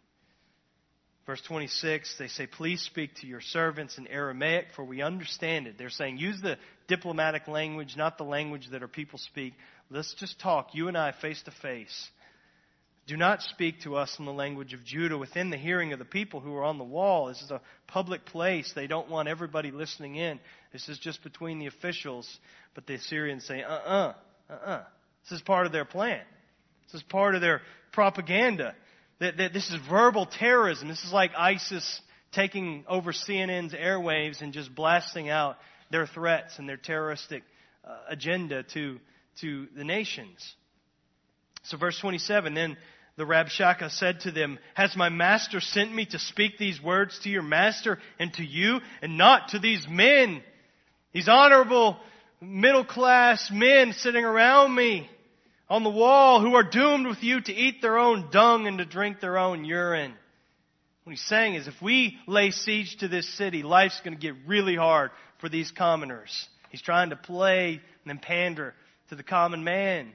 [1.26, 5.78] Verse 26, they say, Please speak to your servants in Aramaic, for we understand it.
[5.78, 9.54] They're saying, use the diplomatic language, not the language that our people speak.
[9.90, 12.10] Let's just talk, you and I, face to face.
[13.08, 16.06] Do not speak to us in the language of Judah within the hearing of the
[16.06, 17.28] people who are on the wall.
[17.28, 18.74] This is a public place.
[18.76, 20.42] They don't want everybody listening in.
[20.74, 22.28] This is just between the officials.
[22.76, 24.14] But the Assyrians say, uh uh-uh,
[24.50, 24.84] uh, uh-uh.
[25.24, 26.20] This is part of their plan.
[26.88, 27.62] This is part of their
[27.94, 28.76] propaganda.
[29.20, 30.90] That, that this is verbal terrorism.
[30.90, 32.02] This is like ISIS
[32.34, 35.56] taking over CNN's airwaves and just blasting out
[35.92, 37.44] their threats and their terroristic
[37.86, 39.00] uh, agenda to,
[39.40, 40.56] to the nations.
[41.64, 42.78] So verse 27, then
[43.18, 47.30] the Rabshakeh said to them, Has my master sent me to speak these words to
[47.30, 50.44] your master and to you, and not to these men,
[51.14, 51.98] these honorable
[52.40, 55.10] middle class men sitting around me
[55.68, 58.86] on the wall who are doomed with you to eat their own dung and to
[58.86, 60.14] drink their own urine?
[61.04, 64.36] What he's saying is if we lay siege to this city, life's going to get
[64.46, 66.48] really hard for these commoners.
[66.70, 68.76] He's trying to play and then pander
[69.10, 70.12] to the common man.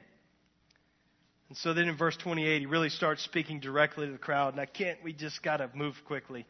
[1.53, 4.57] And so then in verse 28, he really starts speaking directly to the crowd.
[4.57, 6.47] I can't, we just got to move quickly.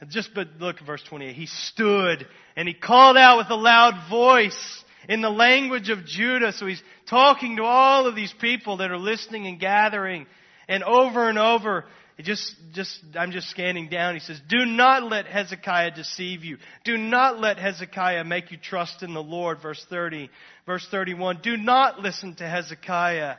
[0.00, 1.36] And just but look at verse 28.
[1.36, 2.26] He stood
[2.56, 6.52] and he called out with a loud voice in the language of Judah.
[6.52, 10.26] So he's talking to all of these people that are listening and gathering.
[10.66, 11.84] And over and over,
[12.20, 14.14] just, just, I'm just scanning down.
[14.14, 16.58] He says, do not let Hezekiah deceive you.
[16.82, 19.62] Do not let Hezekiah make you trust in the Lord.
[19.62, 20.30] Verse 30.
[20.66, 21.42] Verse 31.
[21.44, 23.36] Do not listen to Hezekiah.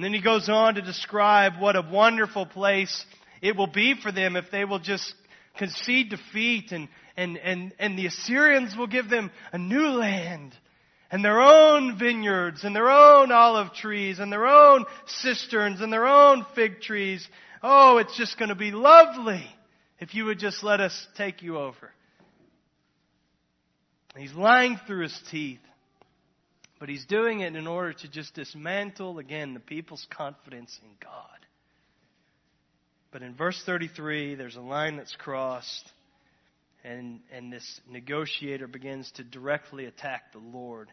[0.00, 3.04] And then he goes on to describe what a wonderful place
[3.42, 5.12] it will be for them if they will just
[5.58, 10.54] concede defeat and, and, and, and the Assyrians will give them a new land
[11.10, 16.06] and their own vineyards and their own olive trees and their own cisterns and their
[16.06, 17.28] own fig trees.
[17.62, 19.44] Oh, it's just going to be lovely
[19.98, 21.90] if you would just let us take you over.
[24.16, 25.60] He's lying through his teeth.
[26.80, 31.46] But he's doing it in order to just dismantle, again, the people's confidence in God.
[33.12, 35.92] But in verse 33, there's a line that's crossed,
[36.82, 40.88] and, and this negotiator begins to directly attack the Lord.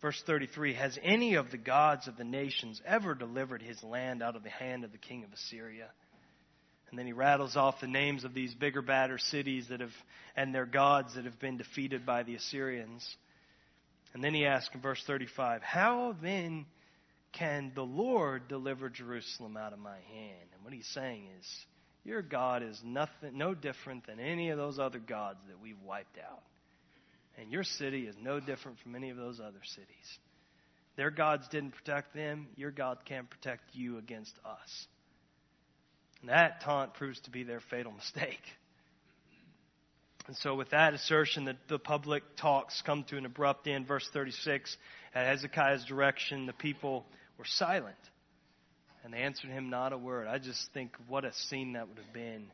[0.00, 4.36] Verse 33 Has any of the gods of the nations ever delivered his land out
[4.36, 5.88] of the hand of the king of Assyria?
[6.90, 9.94] And then he rattles off the names of these bigger, badder cities that have,
[10.36, 13.16] and their gods that have been defeated by the Assyrians.
[14.12, 16.66] And then he asks in verse 35, How then
[17.32, 20.48] can the Lord deliver Jerusalem out of my hand?
[20.54, 21.66] And what he's saying is,
[22.04, 26.18] Your God is nothing, no different than any of those other gods that we've wiped
[26.18, 26.42] out.
[27.38, 30.18] And your city is no different from any of those other cities.
[30.96, 32.48] Their gods didn't protect them.
[32.56, 34.86] Your God can't protect you against us.
[36.20, 38.42] And that taunt proves to be their fatal mistake.
[40.26, 43.86] And so, with that assertion, that the public talks come to an abrupt end.
[43.86, 44.76] Verse 36
[45.14, 47.04] At Hezekiah's direction, the people
[47.38, 47.96] were silent,
[49.02, 50.28] and they answered him not a word.
[50.28, 52.46] I just think what a scene that would have been.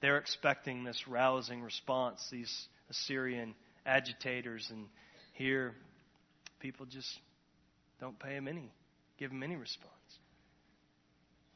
[0.00, 3.54] They're expecting this rousing response, these Assyrian
[3.84, 4.86] agitators, and
[5.32, 5.74] here
[6.60, 7.08] people just
[8.00, 8.70] don't pay him any,
[9.18, 9.92] give him any response.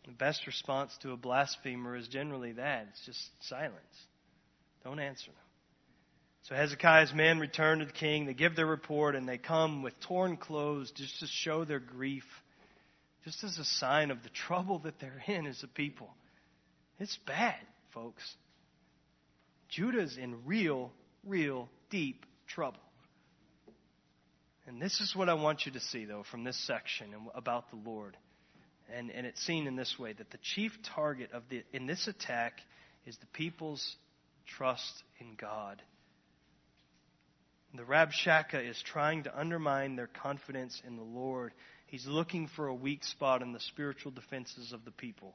[0.07, 3.77] The best response to a blasphemer is generally that it's just silence.
[4.83, 5.42] Don't answer them.
[6.45, 8.27] So Hezekiah's men return to the king.
[8.27, 12.25] They give their report and they come with torn clothes just to show their grief,
[13.25, 16.11] just as a sign of the trouble that they're in as a people.
[16.99, 17.61] It's bad,
[17.95, 18.23] folks.
[19.69, 20.93] Judah's in real,
[21.25, 22.81] real deep trouble.
[24.67, 27.77] And this is what I want you to see, though, from this section about the
[27.89, 28.17] Lord.
[28.93, 32.09] And, and it's seen in this way that the chief target of the, in this
[32.09, 32.55] attack
[33.07, 33.97] is the people's
[34.47, 35.83] trust in God.
[37.75, 41.53] The Rabshakeh is trying to undermine their confidence in the Lord.
[41.87, 45.35] He's looking for a weak spot in the spiritual defenses of the people.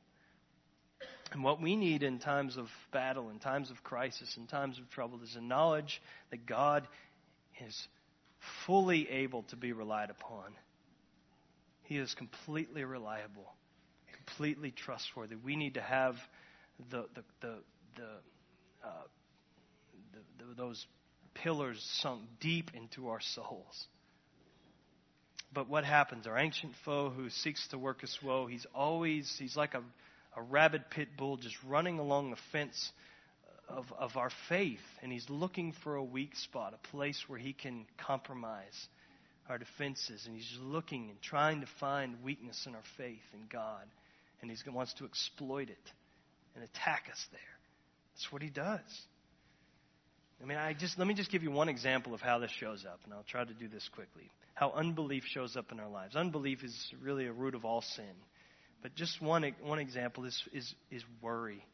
[1.32, 4.90] And what we need in times of battle, in times of crisis, in times of
[4.92, 6.88] trouble, is a knowledge that God
[7.66, 7.88] is
[8.66, 10.54] fully able to be relied upon.
[11.84, 13.56] He is completely reliable,
[14.16, 15.36] completely trustworthy.
[15.36, 16.16] We need to have
[16.92, 17.56] the, the, the,
[17.96, 18.10] the,
[18.84, 18.90] uh,
[20.14, 20.86] the, the those
[21.44, 23.88] pillars sunk deep into our souls.
[25.54, 26.28] But what happens?
[26.28, 29.84] Our ancient foe who seeks to work us woe, he's always, he's like a,
[30.36, 32.92] a rabid pit bull just running along the fence
[33.70, 34.82] of, of our faith.
[35.02, 38.88] And he's looking for a weak spot, a place where he can compromise
[39.50, 40.26] our defenses.
[40.26, 43.86] And he's looking and trying to find weakness in our faith in God.
[44.42, 45.92] And he wants to exploit it
[46.56, 47.40] and attack us there.
[48.14, 48.82] That's what he does.
[50.42, 52.86] I mean, I just let me just give you one example of how this shows
[52.86, 54.30] up, and I'll try to do this quickly.
[54.54, 56.16] How unbelief shows up in our lives.
[56.16, 58.14] Unbelief is really a root of all sin.
[58.82, 61.66] But just one one example is is is worry.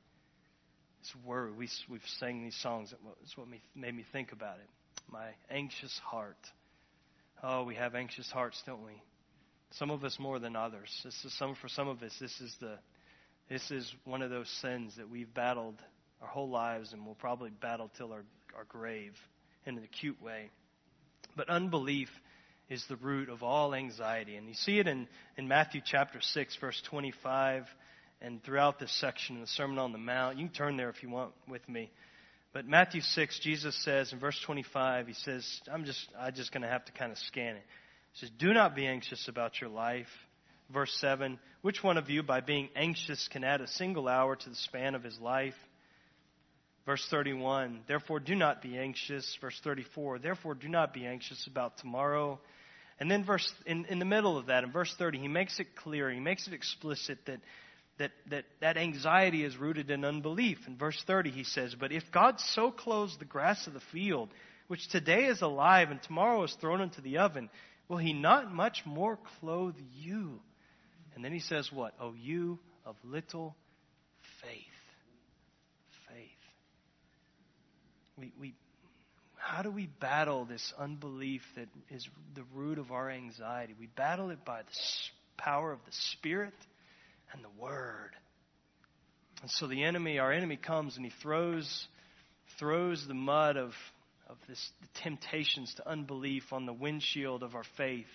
[1.02, 1.52] It's worry.
[1.52, 2.94] We we've sang these songs.
[3.20, 4.70] That's what made me think about it.
[5.12, 6.38] My anxious heart.
[7.44, 9.02] Oh, we have anxious hearts, don't we?
[9.72, 10.90] Some of us more than others.
[11.04, 12.16] This is some for some of us.
[12.20, 12.78] This is the
[13.50, 15.76] this is one of those sins that we've battled
[16.22, 18.24] our whole lives and will probably battle till our
[18.58, 19.14] our grave
[19.66, 20.50] in an acute way.
[21.36, 22.10] But unbelief
[22.70, 24.36] is the root of all anxiety.
[24.36, 27.66] And you see it in, in Matthew chapter 6, verse 25,
[28.22, 30.38] and throughout this section in the Sermon on the Mount.
[30.38, 31.92] You can turn there if you want with me.
[32.54, 36.62] But Matthew 6, Jesus says in verse 25, he says, I'm just, I'm just going
[36.62, 37.64] to have to kind of scan it.
[38.14, 40.08] He says, Do not be anxious about your life.
[40.72, 44.50] Verse 7, which one of you, by being anxious, can add a single hour to
[44.50, 45.56] the span of his life?
[46.86, 49.38] Verse 31, therefore do not be anxious.
[49.40, 52.40] Verse 34, therefore do not be anxious about tomorrow.
[53.00, 55.76] And then verse in, in the middle of that, in verse 30, he makes it
[55.76, 57.40] clear, he makes it explicit that,
[58.00, 60.58] that, that that anxiety is rooted in unbelief.
[60.68, 64.30] In verse 30, he says, But if God so clothes the grass of the field,
[64.68, 67.50] which today is alive and tomorrow is thrown into the oven,
[67.88, 70.42] will he not much more clothe you?
[71.16, 71.94] And then he says, What?
[72.00, 73.56] Oh, you of little
[74.42, 74.73] faith.
[78.18, 78.54] We, we,
[79.38, 83.74] how do we battle this unbelief that is the root of our anxiety?
[83.80, 84.68] We battle it by the
[85.38, 86.54] power of the Spirit
[87.34, 88.12] and the Word.
[89.42, 91.88] And so the enemy, our enemy comes and he throws,
[92.60, 93.74] throws the mud of,
[94.30, 98.06] of this, the temptations to unbelief on the windshield of our faith.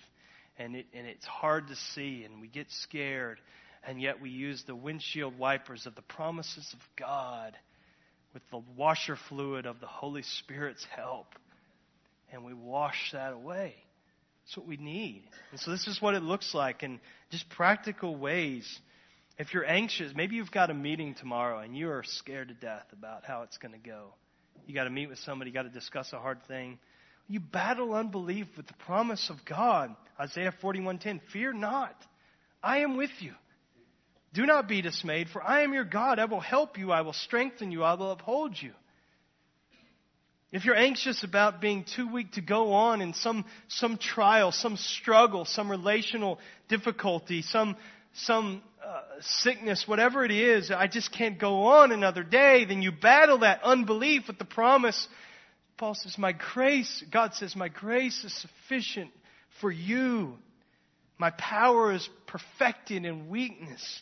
[0.57, 3.39] And, it, and it's hard to see, and we get scared.
[3.85, 7.55] And yet we use the windshield wipers of the promises of God
[8.33, 11.27] with the washer fluid of the Holy Spirit's help.
[12.31, 13.75] And we wash that away.
[14.45, 15.23] That's what we need.
[15.51, 16.99] And so this is what it looks like in
[17.31, 18.79] just practical ways.
[19.37, 22.85] If you're anxious, maybe you've got a meeting tomorrow and you are scared to death
[22.91, 24.13] about how it's going to go.
[24.67, 26.77] You got to meet with somebody, you got to discuss a hard thing.
[27.27, 29.95] You battle unbelief with the promise of God.
[30.19, 31.95] Isaiah 41:10, "Fear not.
[32.63, 33.33] I am with you.
[34.33, 36.19] Do not be dismayed, for I am your God.
[36.19, 36.91] I will help you.
[36.91, 37.83] I will strengthen you.
[37.83, 38.71] I will uphold you.
[40.51, 44.77] If you're anxious about being too weak to go on in some, some trial, some
[44.77, 47.75] struggle, some relational difficulty, some,
[48.13, 52.91] some uh, sickness, whatever it is, I just can't go on another day, then you
[52.91, 55.07] battle that unbelief with the promise.
[55.77, 59.11] Paul says, My grace, God says, My grace is sufficient
[59.61, 60.35] for you.
[61.19, 64.01] My power is perfected in weakness.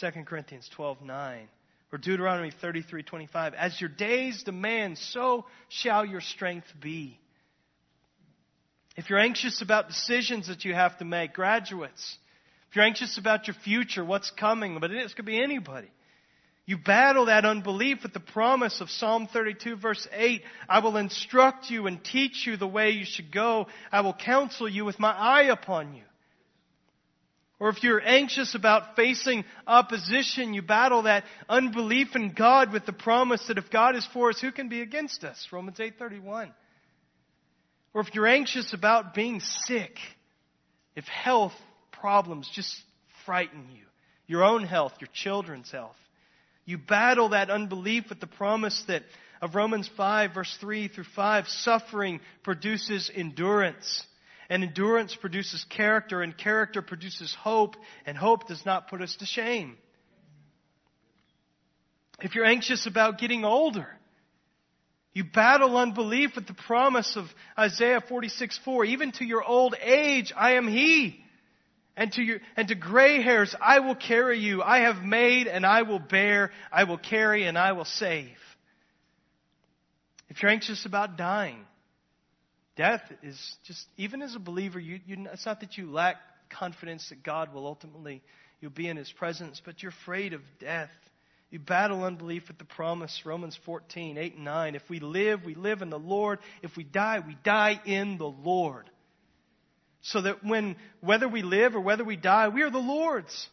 [0.00, 1.48] 2 Corinthians 12:9
[1.92, 7.18] or Deuteronomy 33:25 As your days demand so shall your strength be.
[8.96, 12.18] If you're anxious about decisions that you have to make, graduates,
[12.68, 15.90] if you're anxious about your future, what's coming, but it could be anybody.
[16.64, 20.42] You battle that unbelief with the promise of Psalm 32 verse 8.
[20.68, 23.66] I will instruct you and teach you the way you should go.
[23.90, 26.04] I will counsel you with my eye upon you.
[27.62, 32.92] Or if you're anxious about facing opposition, you battle that unbelief in God with the
[32.92, 35.46] promise that if God is for us, who can be against us?
[35.52, 36.52] Romans 8:31.
[37.94, 39.96] Or if you're anxious about being sick,
[40.96, 41.54] if health
[41.92, 42.82] problems just
[43.24, 43.84] frighten you,
[44.26, 45.94] your own health, your children's health,
[46.64, 49.04] you battle that unbelief with the promise that
[49.40, 54.04] of Romans 5 verse 3 through 5, suffering produces endurance.
[54.48, 57.76] And endurance produces character, and character produces hope,
[58.06, 59.76] and hope does not put us to shame.
[62.20, 63.88] If you're anxious about getting older,
[65.14, 67.26] You battle unbelief with the promise of
[67.58, 68.84] Isaiah 46 4.
[68.86, 71.22] Even to your old age, I am He.
[71.94, 74.62] And to your, and to gray hairs, I will carry you.
[74.62, 76.50] I have made and I will bear.
[76.72, 78.38] I will carry and I will save.
[80.30, 81.66] If you're anxious about dying,
[82.76, 86.16] death is just, even as a believer, you, you, it's not that you lack
[86.50, 88.22] confidence that God will ultimately,
[88.60, 90.90] you'll be in His presence, but you're afraid of death.
[91.50, 94.74] You battle unbelief with the promise, Romans 14, 8 and 9.
[94.74, 96.38] If we live, we live in the Lord.
[96.62, 98.88] If we die, we die in the Lord.
[100.00, 103.48] So that when, whether we live or whether we die, we are the Lord's.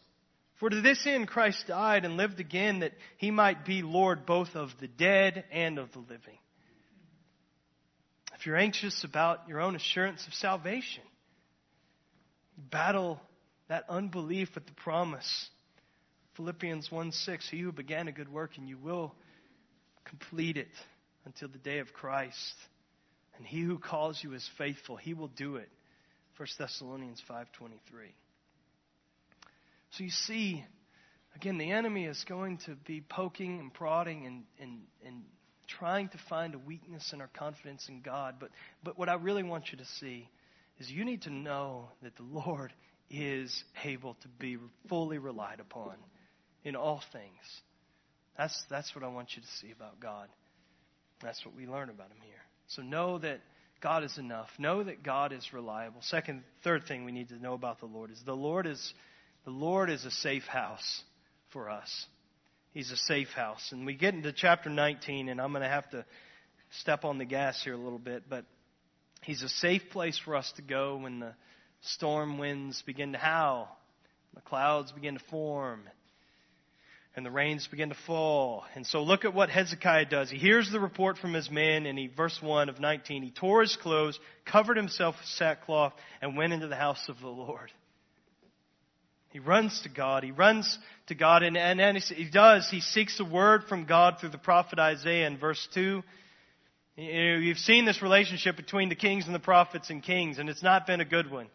[0.59, 4.55] For to this end Christ died and lived again that he might be Lord both
[4.55, 6.38] of the dead and of the living.
[8.40, 11.04] If you're anxious about your own assurance of salvation,
[12.58, 13.20] battle
[13.68, 15.50] that unbelief with the promise
[16.38, 19.14] Philippians 1 6, He who began a good work, and you will
[20.06, 20.70] complete it
[21.26, 22.54] until the day of Christ.
[23.36, 25.68] And he who calls you is faithful, he will do it.
[26.38, 27.42] 1 Thessalonians 5:23.
[29.92, 30.64] So you see,
[31.36, 35.24] again, the enemy is going to be poking and prodding and, and, and
[35.78, 38.36] trying to find a weakness in our confidence in God.
[38.39, 38.49] But,
[38.84, 40.30] but what I really want you to see
[40.80, 42.74] is you need to know that the Lord
[43.09, 44.57] is able to be
[44.88, 45.95] fully relied upon
[46.63, 47.61] in all things.
[48.38, 50.28] That's, that's what I want you to see about God.
[51.22, 52.41] That's what we learn about Him here.
[52.67, 53.41] So know that
[53.82, 54.47] God is enough.
[54.57, 56.01] Know that God is reliable.
[56.01, 58.93] Second, third thing we need to know about the Lord is the Lord is
[59.45, 61.03] the Lord is a safe house
[61.51, 62.05] for us.
[62.80, 63.73] He's a safe house.
[63.73, 66.05] And we get into chapter 19, and I'm going to have to
[66.80, 68.45] step on the gas here a little bit, but
[69.21, 71.34] He's a safe place for us to go when the
[71.82, 73.77] storm winds begin to howl,
[74.34, 75.82] the clouds begin to form,
[77.17, 78.63] and the rains begin to fall.
[78.75, 80.32] And so look at what Hezekiah does.
[80.32, 83.59] He hears the report from his men, and he, verse 1 of 19, he tore
[83.59, 87.73] his clothes, covered himself with sackcloth, and went into the house of the Lord.
[89.30, 90.23] He runs to God.
[90.23, 92.67] He runs to God, and, and, and he does.
[92.69, 96.01] He seeks a word from God through the prophet Isaiah in verse 2.
[96.97, 100.88] You've seen this relationship between the kings and the prophets and kings, and it's not
[100.88, 101.47] been a good one.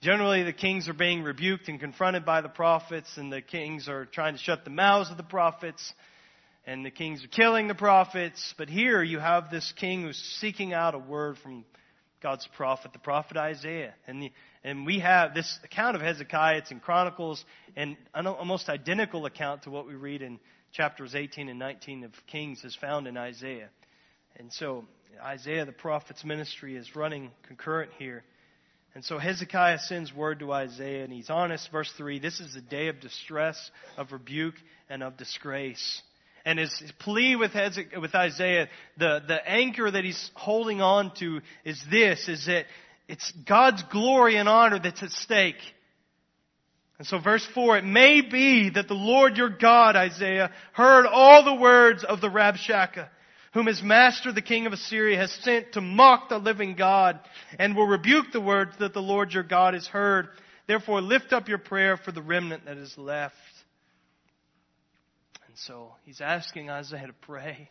[0.00, 4.04] Generally, the kings are being rebuked and confronted by the prophets, and the kings are
[4.06, 5.92] trying to shut the mouths of the prophets,
[6.66, 8.54] and the kings are killing the prophets.
[8.56, 11.64] But here you have this king who's seeking out a word from
[12.26, 13.94] God's prophet, the prophet Isaiah.
[14.08, 14.32] And, the,
[14.64, 17.44] and we have this account of Hezekiah, it's in Chronicles,
[17.76, 20.40] and an almost identical account to what we read in
[20.72, 23.68] chapters 18 and 19 of Kings is found in Isaiah.
[24.40, 24.86] And so
[25.22, 28.24] Isaiah, the prophet's ministry, is running concurrent here.
[28.96, 31.70] And so Hezekiah sends word to Isaiah, and he's honest.
[31.70, 34.56] Verse 3 This is a day of distress, of rebuke,
[34.90, 36.02] and of disgrace.
[36.46, 37.52] And his plea with,
[38.00, 42.64] with Isaiah, the, the anchor that he's holding on to is this, is that
[43.08, 45.60] it's God's glory and honor that's at stake.
[46.98, 51.44] And so verse 4, it may be that the Lord your God, Isaiah, heard all
[51.44, 53.08] the words of the Rabshakeh
[53.56, 57.18] whom his master, the king of Assyria, has sent to mock the living God,
[57.58, 60.28] and will rebuke the words that the Lord your God has heard.
[60.66, 63.34] Therefore, lift up your prayer for the remnant that is left.
[65.56, 67.70] And so he's asking Isaiah to pray.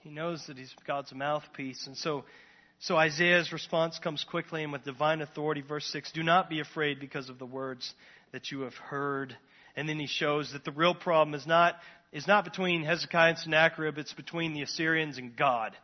[0.00, 1.86] He knows that he's God's mouthpiece.
[1.86, 2.26] And so,
[2.80, 5.62] so Isaiah's response comes quickly and with divine authority.
[5.62, 7.94] Verse 6 Do not be afraid because of the words
[8.32, 9.34] that you have heard.
[9.74, 11.76] And then he shows that the real problem is not
[12.12, 15.74] is not between Hezekiah and Sennacherib, it's between the Assyrians and God.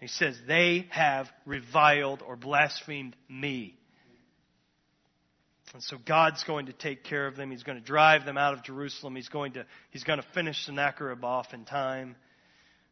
[0.00, 3.74] He says, They have reviled or blasphemed me.
[5.74, 7.50] And so God's going to take care of them.
[7.50, 9.16] He's going to drive them out of Jerusalem.
[9.16, 12.16] He's going to, he's going to finish Sennacherib off in time.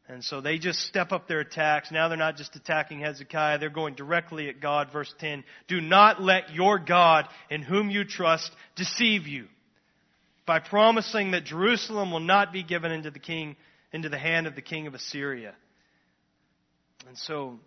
[0.06, 1.90] And so they just step up their attacks.
[1.90, 4.92] Now they're not just attacking Hezekiah, they're going directly at God.
[4.92, 9.46] Verse 10 Do not let your God, in whom you trust, deceive you
[10.46, 13.56] by promising that Jerusalem will not be given into the king,
[13.92, 15.54] into the hand of the king of Assyria.
[17.08, 17.58] And so,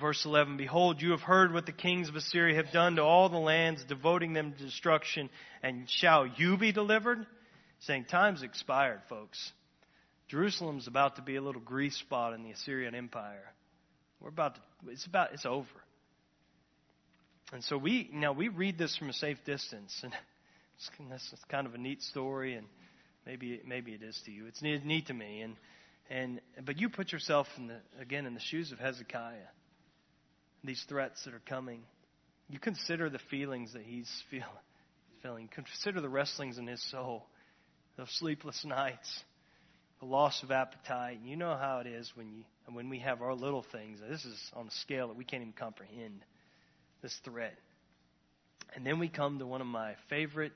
[0.00, 3.28] verse 11, Behold, you have heard what the kings of Assyria have done to all
[3.28, 5.30] the lands, devoting them to destruction,
[5.62, 7.26] and shall you be delivered?
[7.80, 9.52] Saying, time's expired, folks.
[10.28, 13.52] Jerusalem's about to be a little grease spot in the Assyrian Empire.
[14.20, 15.66] We're about to, it's about, it's over.
[17.52, 21.66] And so we, now we read this from a safe distance, and this is kind
[21.66, 22.66] of a neat story, and
[23.26, 24.46] maybe maybe it is to you.
[24.46, 25.56] It's neat, neat to me, and
[26.08, 29.48] and but you put yourself in the again in the shoes of Hezekiah.
[30.64, 31.82] These threats that are coming,
[32.48, 34.42] you consider the feelings that he's feel,
[35.22, 35.48] feeling.
[35.54, 37.26] Consider the wrestlings in his soul,
[37.96, 39.24] those sleepless nights,
[40.00, 41.20] the loss of appetite.
[41.24, 43.98] You know how it is when you when we have our little things.
[44.08, 46.24] This is on a scale that we can't even comprehend.
[47.02, 47.56] This threat.
[48.74, 50.52] And then we come to one of my favorite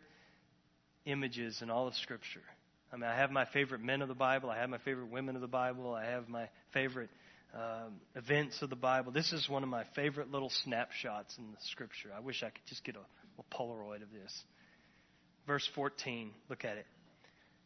[1.06, 2.42] images in all of Scripture.
[2.92, 4.50] I mean, I have my favorite men of the Bible.
[4.50, 5.92] I have my favorite women of the Bible.
[5.92, 7.10] I have my favorite
[7.54, 9.12] um, events of the Bible.
[9.12, 12.10] This is one of my favorite little snapshots in the Scripture.
[12.14, 13.00] I wish I could just get a,
[13.38, 14.44] a Polaroid of this.
[15.46, 16.86] Verse 14, look at it.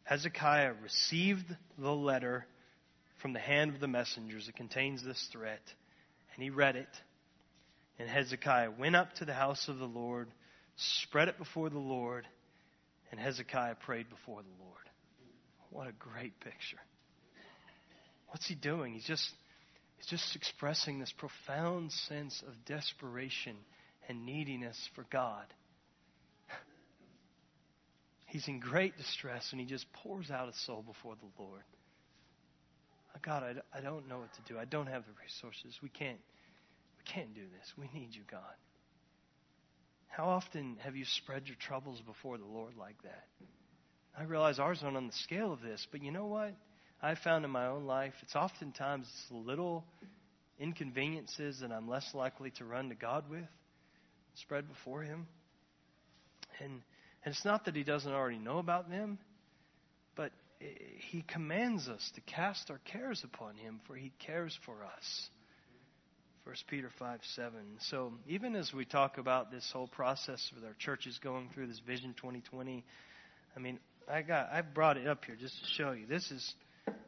[0.03, 1.45] Hezekiah received
[1.77, 2.45] the letter
[3.21, 4.47] from the hand of the messengers.
[4.47, 5.61] It contains this threat,
[6.33, 6.87] and he read it.
[7.97, 10.29] And Hezekiah went up to the house of the Lord,
[10.77, 12.27] spread it before the Lord,
[13.11, 14.75] and Hezekiah prayed before the Lord.
[15.71, 16.79] What a great picture.
[18.27, 18.93] What's he doing?
[18.93, 19.29] He's just
[19.99, 23.55] he's just expressing this profound sense of desperation
[24.07, 25.45] and neediness for God.
[28.27, 31.63] He's in great distress and he just pours out his soul before the Lord.
[33.15, 34.59] Oh, God, I, I don't know what to do.
[34.59, 35.77] I don't have the resources.
[35.81, 36.19] We can't
[36.97, 37.73] we can't do this.
[37.77, 38.41] We need you, God.
[40.07, 43.25] How often have you spread your troubles before the Lord like that?
[44.17, 46.53] I realize ours aren't on the scale of this, but you know what?
[47.01, 49.85] I've found in my own life, it's oftentimes little
[50.59, 53.47] inconveniences that I'm less likely to run to God with,
[54.35, 55.27] spread before Him.
[56.59, 56.81] And,
[57.23, 59.17] and it's not that He doesn't already know about them,
[60.17, 65.29] but He commands us to cast our cares upon Him, for He cares for us.
[66.43, 67.53] 1 Peter 5 7.
[67.79, 71.79] So, even as we talk about this whole process with our churches going through this
[71.85, 72.83] Vision 2020,
[73.55, 73.79] I mean,
[74.11, 76.07] I got I brought it up here just to show you.
[76.07, 76.55] This is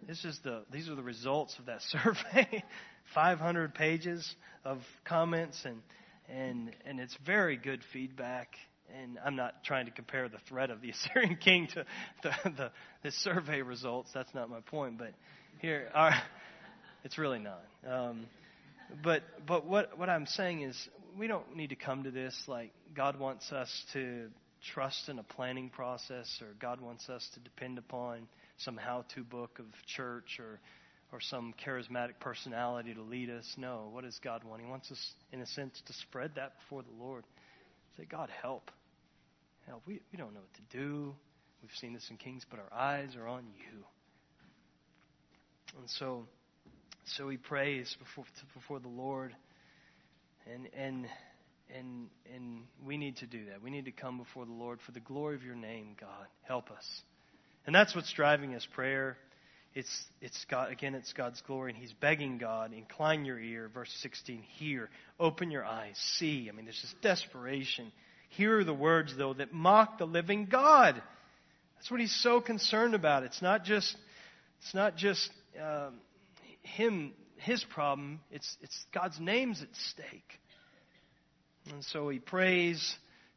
[0.07, 2.63] this is the these are the results of that survey.
[3.13, 5.81] 500 pages of comments and
[6.29, 8.49] and and it's very good feedback.
[9.01, 11.85] And I'm not trying to compare the threat of the Assyrian king to
[12.23, 12.71] the the,
[13.03, 14.09] the survey results.
[14.13, 14.97] That's not my point.
[14.97, 15.13] But
[15.59, 16.13] here, our,
[17.03, 17.63] it's really not.
[17.87, 18.25] Um,
[19.03, 22.71] but but what what I'm saying is we don't need to come to this like
[22.95, 24.27] God wants us to
[24.73, 28.27] trust in a planning process or God wants us to depend upon
[28.63, 30.59] some how to book of church or,
[31.11, 33.45] or some charismatic personality to lead us.
[33.57, 34.61] No, what does God want?
[34.61, 37.23] He wants us, in a sense, to spread that before the Lord.
[37.97, 38.71] Say, God, help.
[39.67, 39.83] Help.
[39.85, 41.13] We, we don't know what to do.
[41.61, 43.83] We've seen this in Kings, but our eyes are on you.
[45.77, 46.25] And so,
[47.17, 49.35] so he prays before, before the Lord.
[50.51, 51.07] And, and
[51.75, 53.61] and and we need to do that.
[53.61, 56.27] We need to come before the Lord for the glory of your name, God.
[56.43, 56.85] Help us.
[57.65, 59.17] And that's what's driving his prayer.
[59.73, 63.93] It's it's God again, it's God's glory, and he's begging God, incline your ear, verse
[64.01, 66.49] sixteen, hear, open your eyes, see.
[66.49, 67.91] I mean, there's this desperation.
[68.29, 71.01] Here are the words though that mock the living God.
[71.75, 73.23] That's what he's so concerned about.
[73.23, 73.95] It's not just
[74.61, 75.93] it's not just um,
[76.63, 78.19] him his problem.
[78.29, 80.39] It's it's God's name's at stake.
[81.71, 82.95] And so he prays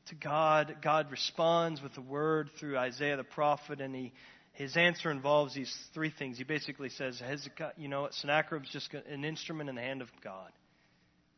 [0.09, 0.76] to God.
[0.82, 4.12] God responds with a word through Isaiah the prophet, and he,
[4.52, 6.38] his answer involves these three things.
[6.38, 10.50] He basically says, Hezekiah, you know, Sennacherib's just an instrument in the hand of God.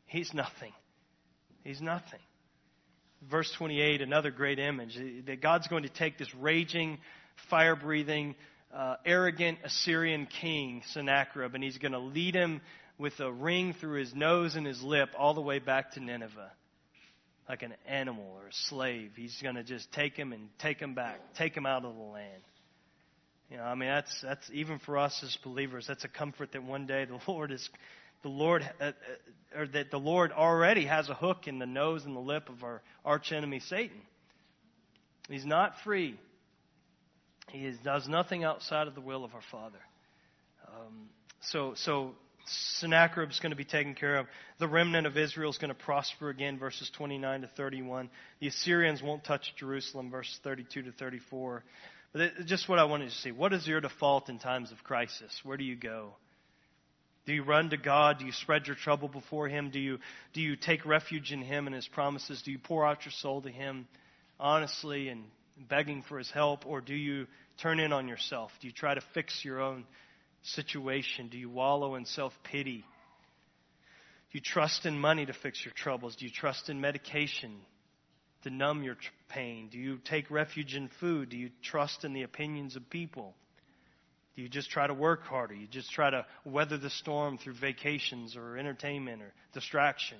[0.07, 0.73] He's nothing.
[1.65, 2.21] He's nothing.
[3.31, 6.99] Verse 28, another great image that God's going to take this raging,
[7.49, 8.35] fire breathing,
[8.75, 12.61] uh, arrogant Assyrian king, Sennacherib, and he's going to lead him
[12.99, 16.51] with a ring through his nose and his lip all the way back to Nineveh
[17.49, 19.13] like an animal or a slave.
[19.17, 22.03] He's going to just take him and take him back, take him out of the
[22.03, 22.43] land.
[23.51, 25.87] You know, I mean, that's that's even for us as believers.
[25.87, 27.69] That's a comfort that one day the Lord is,
[28.23, 28.93] the Lord, uh, uh,
[29.57, 32.65] or that the Lord already has a hook in the nose and the lip of
[32.65, 34.01] our arch enemy Satan.
[35.29, 36.19] He's not free.
[37.51, 39.79] He is, does nothing outside of the will of our Father.
[40.69, 41.09] Um,
[41.41, 42.15] so, so
[42.49, 44.27] Sennacherib is going to be taken care of.
[44.59, 48.11] The remnant of Israel is going to prosper again, verses 29 to 31.
[48.41, 51.65] The Assyrians won't touch Jerusalem, verses 32 to 34.
[52.13, 53.33] But it, just what I wanted to see.
[53.33, 55.41] What is your default in times of crisis?
[55.45, 56.15] Where do you go?
[57.27, 58.21] Do you run to God?
[58.21, 59.71] Do you spread your trouble before Him?
[59.71, 59.99] Do you,
[60.33, 62.43] do you take refuge in Him and His promises?
[62.43, 63.89] Do you pour out your soul to Him
[64.39, 65.25] honestly and
[65.69, 66.65] begging for His help?
[66.65, 67.27] Or do you
[67.61, 68.53] turn in on yourself?
[68.61, 69.85] Do you try to fix your own
[70.47, 71.29] situation?
[71.29, 72.85] Do you wallow in self pity?
[74.31, 76.17] Do you trust in money to fix your troubles?
[76.17, 77.57] Do you trust in medication
[78.43, 78.97] to numb your
[79.29, 79.69] pain?
[79.71, 81.31] Do you take refuge in food?
[81.31, 83.35] Do you trust in the opinions of people?
[84.35, 85.55] Do you just try to work harder?
[85.55, 90.19] You just try to weather the storm through vacations or entertainment or distraction?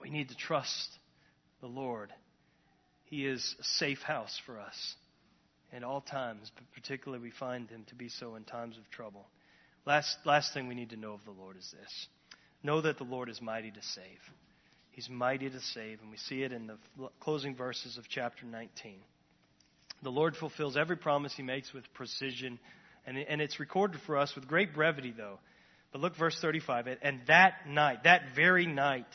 [0.00, 0.88] We need to trust
[1.60, 2.10] the Lord.
[3.04, 4.94] He is a safe house for us.
[5.72, 9.26] At all times, but particularly we find him to be so in times of trouble.
[9.86, 12.08] Last, last thing we need to know of the Lord is this
[12.64, 14.20] know that the Lord is mighty to save.
[14.92, 16.76] He's mighty to save, and we see it in the
[17.18, 18.98] closing verses of chapter 19.
[20.02, 22.60] The Lord fulfills every promise he makes with precision,
[23.06, 25.40] and, and it's recorded for us with great brevity, though.
[25.92, 26.88] But look, verse 35.
[27.02, 29.06] And that night, that very night,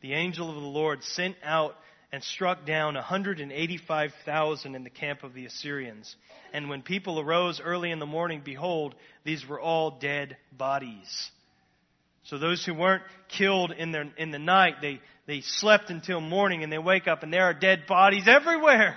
[0.00, 1.76] the angel of the Lord sent out
[2.10, 6.16] and struck down 185,000 in the camp of the Assyrians.
[6.52, 8.94] And when people arose early in the morning, behold,
[9.24, 11.30] these were all dead bodies.
[12.24, 16.62] So those who weren't killed in, their, in the night, they, they slept until morning
[16.62, 18.96] and they wake up and there are dead bodies everywhere.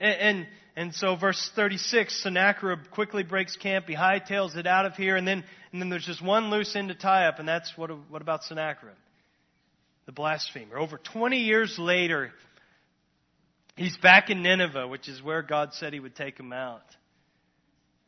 [0.00, 3.86] And, and, and so verse 36, Sennacherib quickly breaks camp.
[3.86, 6.88] He hightails it out of here and then, and then there's just one loose end
[6.88, 8.96] to tie up and that's what, what about Sennacherib?
[10.06, 10.78] The blasphemer.
[10.78, 12.32] Over 20 years later,
[13.76, 16.82] he's back in Nineveh, which is where God said he would take him out.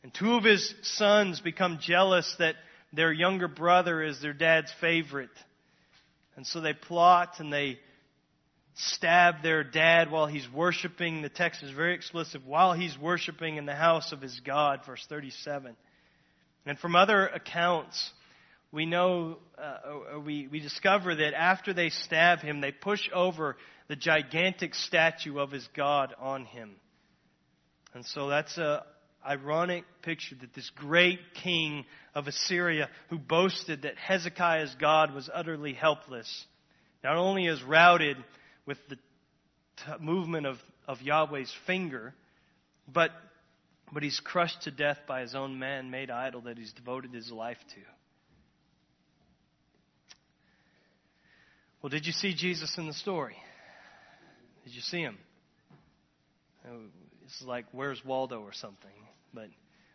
[0.03, 2.55] And two of his sons become jealous that
[2.93, 5.31] their younger brother is their dad's favorite.
[6.37, 7.79] And so they plot and they
[8.75, 11.23] stab their dad while he's worshiping.
[11.23, 12.43] The text is very explicit.
[12.47, 15.75] While he's worshiping in the house of his God, verse 37.
[16.67, 18.11] And from other accounts,
[18.73, 23.57] we know, uh, we, we discover that after they stab him, they push over
[23.89, 26.77] the gigantic statue of his God on him.
[27.95, 28.85] And so that's a
[29.27, 35.73] ironic picture that this great king of Assyria who boasted that Hezekiah's God was utterly
[35.73, 36.47] helpless,
[37.03, 38.17] not only is routed
[38.67, 39.03] with the t-
[40.01, 42.15] movement of, of Yahweh's finger,
[42.87, 43.11] but,
[43.93, 47.31] but he's crushed to death by his own man made idol that he's devoted his
[47.31, 47.81] life to.
[51.87, 53.37] Well, did you see Jesus in the story?
[54.65, 55.19] Did you see him?
[57.25, 58.91] It's like where's Waldo or something.
[59.33, 59.51] But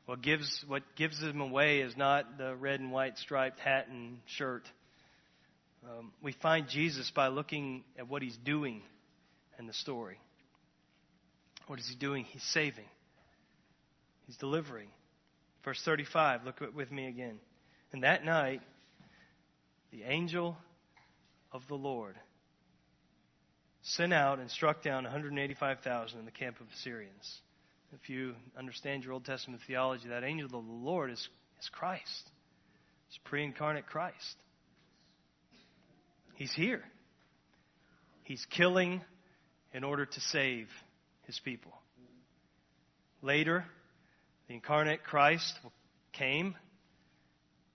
[0.06, 4.20] what gives what gives him away is not the red and white striped hat and
[4.38, 4.64] shirt.
[5.84, 8.84] Um, we find Jesus by looking at what he's doing
[9.60, 10.18] in the story.
[11.68, 12.24] What is he doing?
[12.24, 12.88] He's saving.
[14.28, 14.88] He's delivering.
[15.66, 17.38] Verse 35, look with me again.
[17.92, 18.62] And that night,
[19.92, 20.56] the angel
[21.52, 22.16] of the Lord
[23.84, 27.40] sent out and struck down 185,000 in the camp of Assyrians.
[27.94, 31.28] If you understand your Old Testament theology, that angel of the Lord is,
[31.60, 32.30] is Christ.
[33.10, 34.36] It's pre incarnate Christ.
[36.36, 36.84] He's here.
[38.24, 39.02] He's killing
[39.74, 40.68] in order to save
[41.24, 41.74] his people.
[43.22, 43.66] Later,
[44.48, 45.54] the incarnate Christ
[46.14, 46.56] came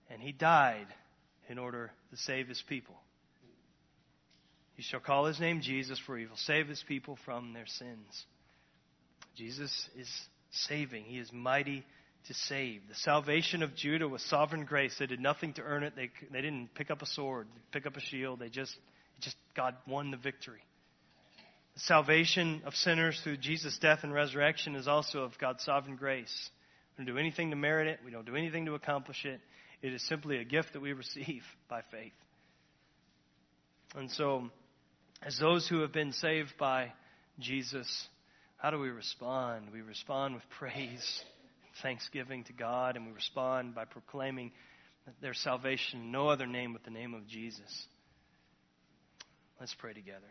[0.09, 0.87] and he died
[1.47, 2.95] in order to save his people.
[4.77, 8.25] You shall call his name Jesus, for he will save his people from their sins.
[9.35, 10.09] Jesus is
[10.51, 11.03] saving.
[11.03, 11.83] He is mighty
[12.27, 12.81] to save.
[12.87, 14.95] The salvation of Judah was sovereign grace.
[14.99, 15.95] They did nothing to earn it.
[15.95, 18.39] They, they didn't pick up a sword, pick up a shield.
[18.39, 18.75] They just,
[19.19, 20.61] just, God won the victory.
[21.73, 26.49] The salvation of sinners through Jesus' death and resurrection is also of God's sovereign grace.
[26.97, 27.99] We don't do anything to merit it.
[28.05, 29.39] We don't do anything to accomplish it.
[29.81, 32.13] It is simply a gift that we receive by faith.
[33.95, 34.49] And so,
[35.23, 36.93] as those who have been saved by
[37.39, 38.07] Jesus,
[38.57, 39.67] how do we respond?
[39.71, 41.23] We respond with praise,
[41.81, 44.51] thanksgiving to God, and we respond by proclaiming
[45.21, 47.87] their salvation in no other name but the name of Jesus.
[49.59, 50.27] Let's pray together.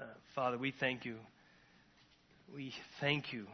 [0.00, 1.16] Uh, Father, we thank you.
[2.52, 3.46] We thank you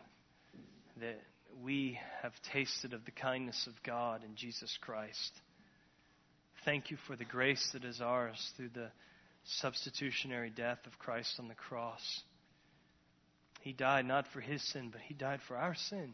[1.01, 1.21] that
[1.63, 5.33] we have tasted of the kindness of God in Jesus Christ.
[6.65, 8.91] Thank you for the grace that is ours through the
[9.45, 12.22] substitutionary death of Christ on the cross.
[13.62, 16.12] He died not for his sin, but he died for our sin.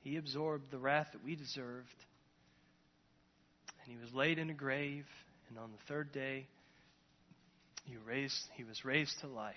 [0.00, 1.88] He absorbed the wrath that we deserved.
[3.84, 5.06] And he was laid in a grave,
[5.48, 6.46] and on the third day,
[7.84, 9.54] he, raised, he was raised to life.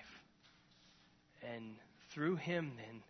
[1.53, 1.75] And
[2.13, 3.03] through him, then,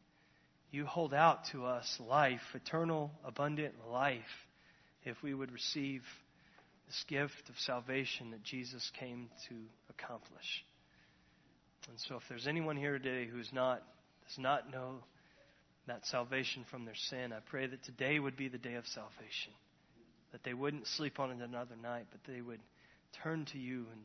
[0.72, 4.22] you hold out to us life, eternal, abundant life,
[5.06, 6.02] if we would receive
[6.88, 9.56] this gift of salvation that Jesus came to
[9.90, 10.66] accomplish.
[11.90, 13.84] And so, if there's anyone here today who's not
[14.28, 15.04] does not know
[15.88, 19.54] that salvation from their sin, I pray that today would be the day of salvation.
[20.32, 22.60] That they wouldn't sleep on it another night, but they would
[23.24, 24.02] turn to you and,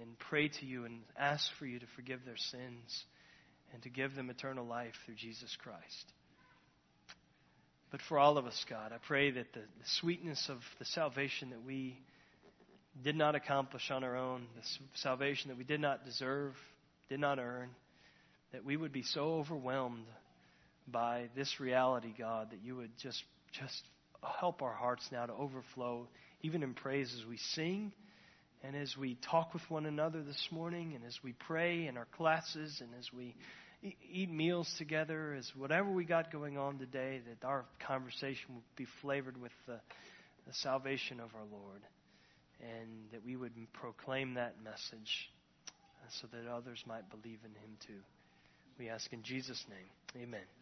[0.00, 3.04] and pray to you and ask for you to forgive their sins
[3.72, 6.12] and to give them eternal life through Jesus Christ.
[7.90, 11.50] But for all of us, God, I pray that the, the sweetness of the salvation
[11.50, 11.98] that we
[13.02, 14.62] did not accomplish on our own, the
[14.94, 16.54] salvation that we did not deserve,
[17.08, 17.70] did not earn,
[18.52, 20.06] that we would be so overwhelmed
[20.86, 23.22] by this reality, God, that you would just
[23.52, 23.82] just
[24.38, 26.06] help our hearts now to overflow,
[26.42, 27.92] even in praise as we sing
[28.62, 32.06] and as we talk with one another this morning, and as we pray in our
[32.16, 33.34] classes, and as we
[33.82, 38.86] eat meals together, as whatever we got going on today, that our conversation would be
[39.00, 39.80] flavored with the,
[40.46, 41.82] the salvation of our Lord,
[42.60, 45.30] and that we would proclaim that message
[45.68, 48.00] uh, so that others might believe in Him too.
[48.78, 50.22] We ask in Jesus' name.
[50.24, 50.59] Amen.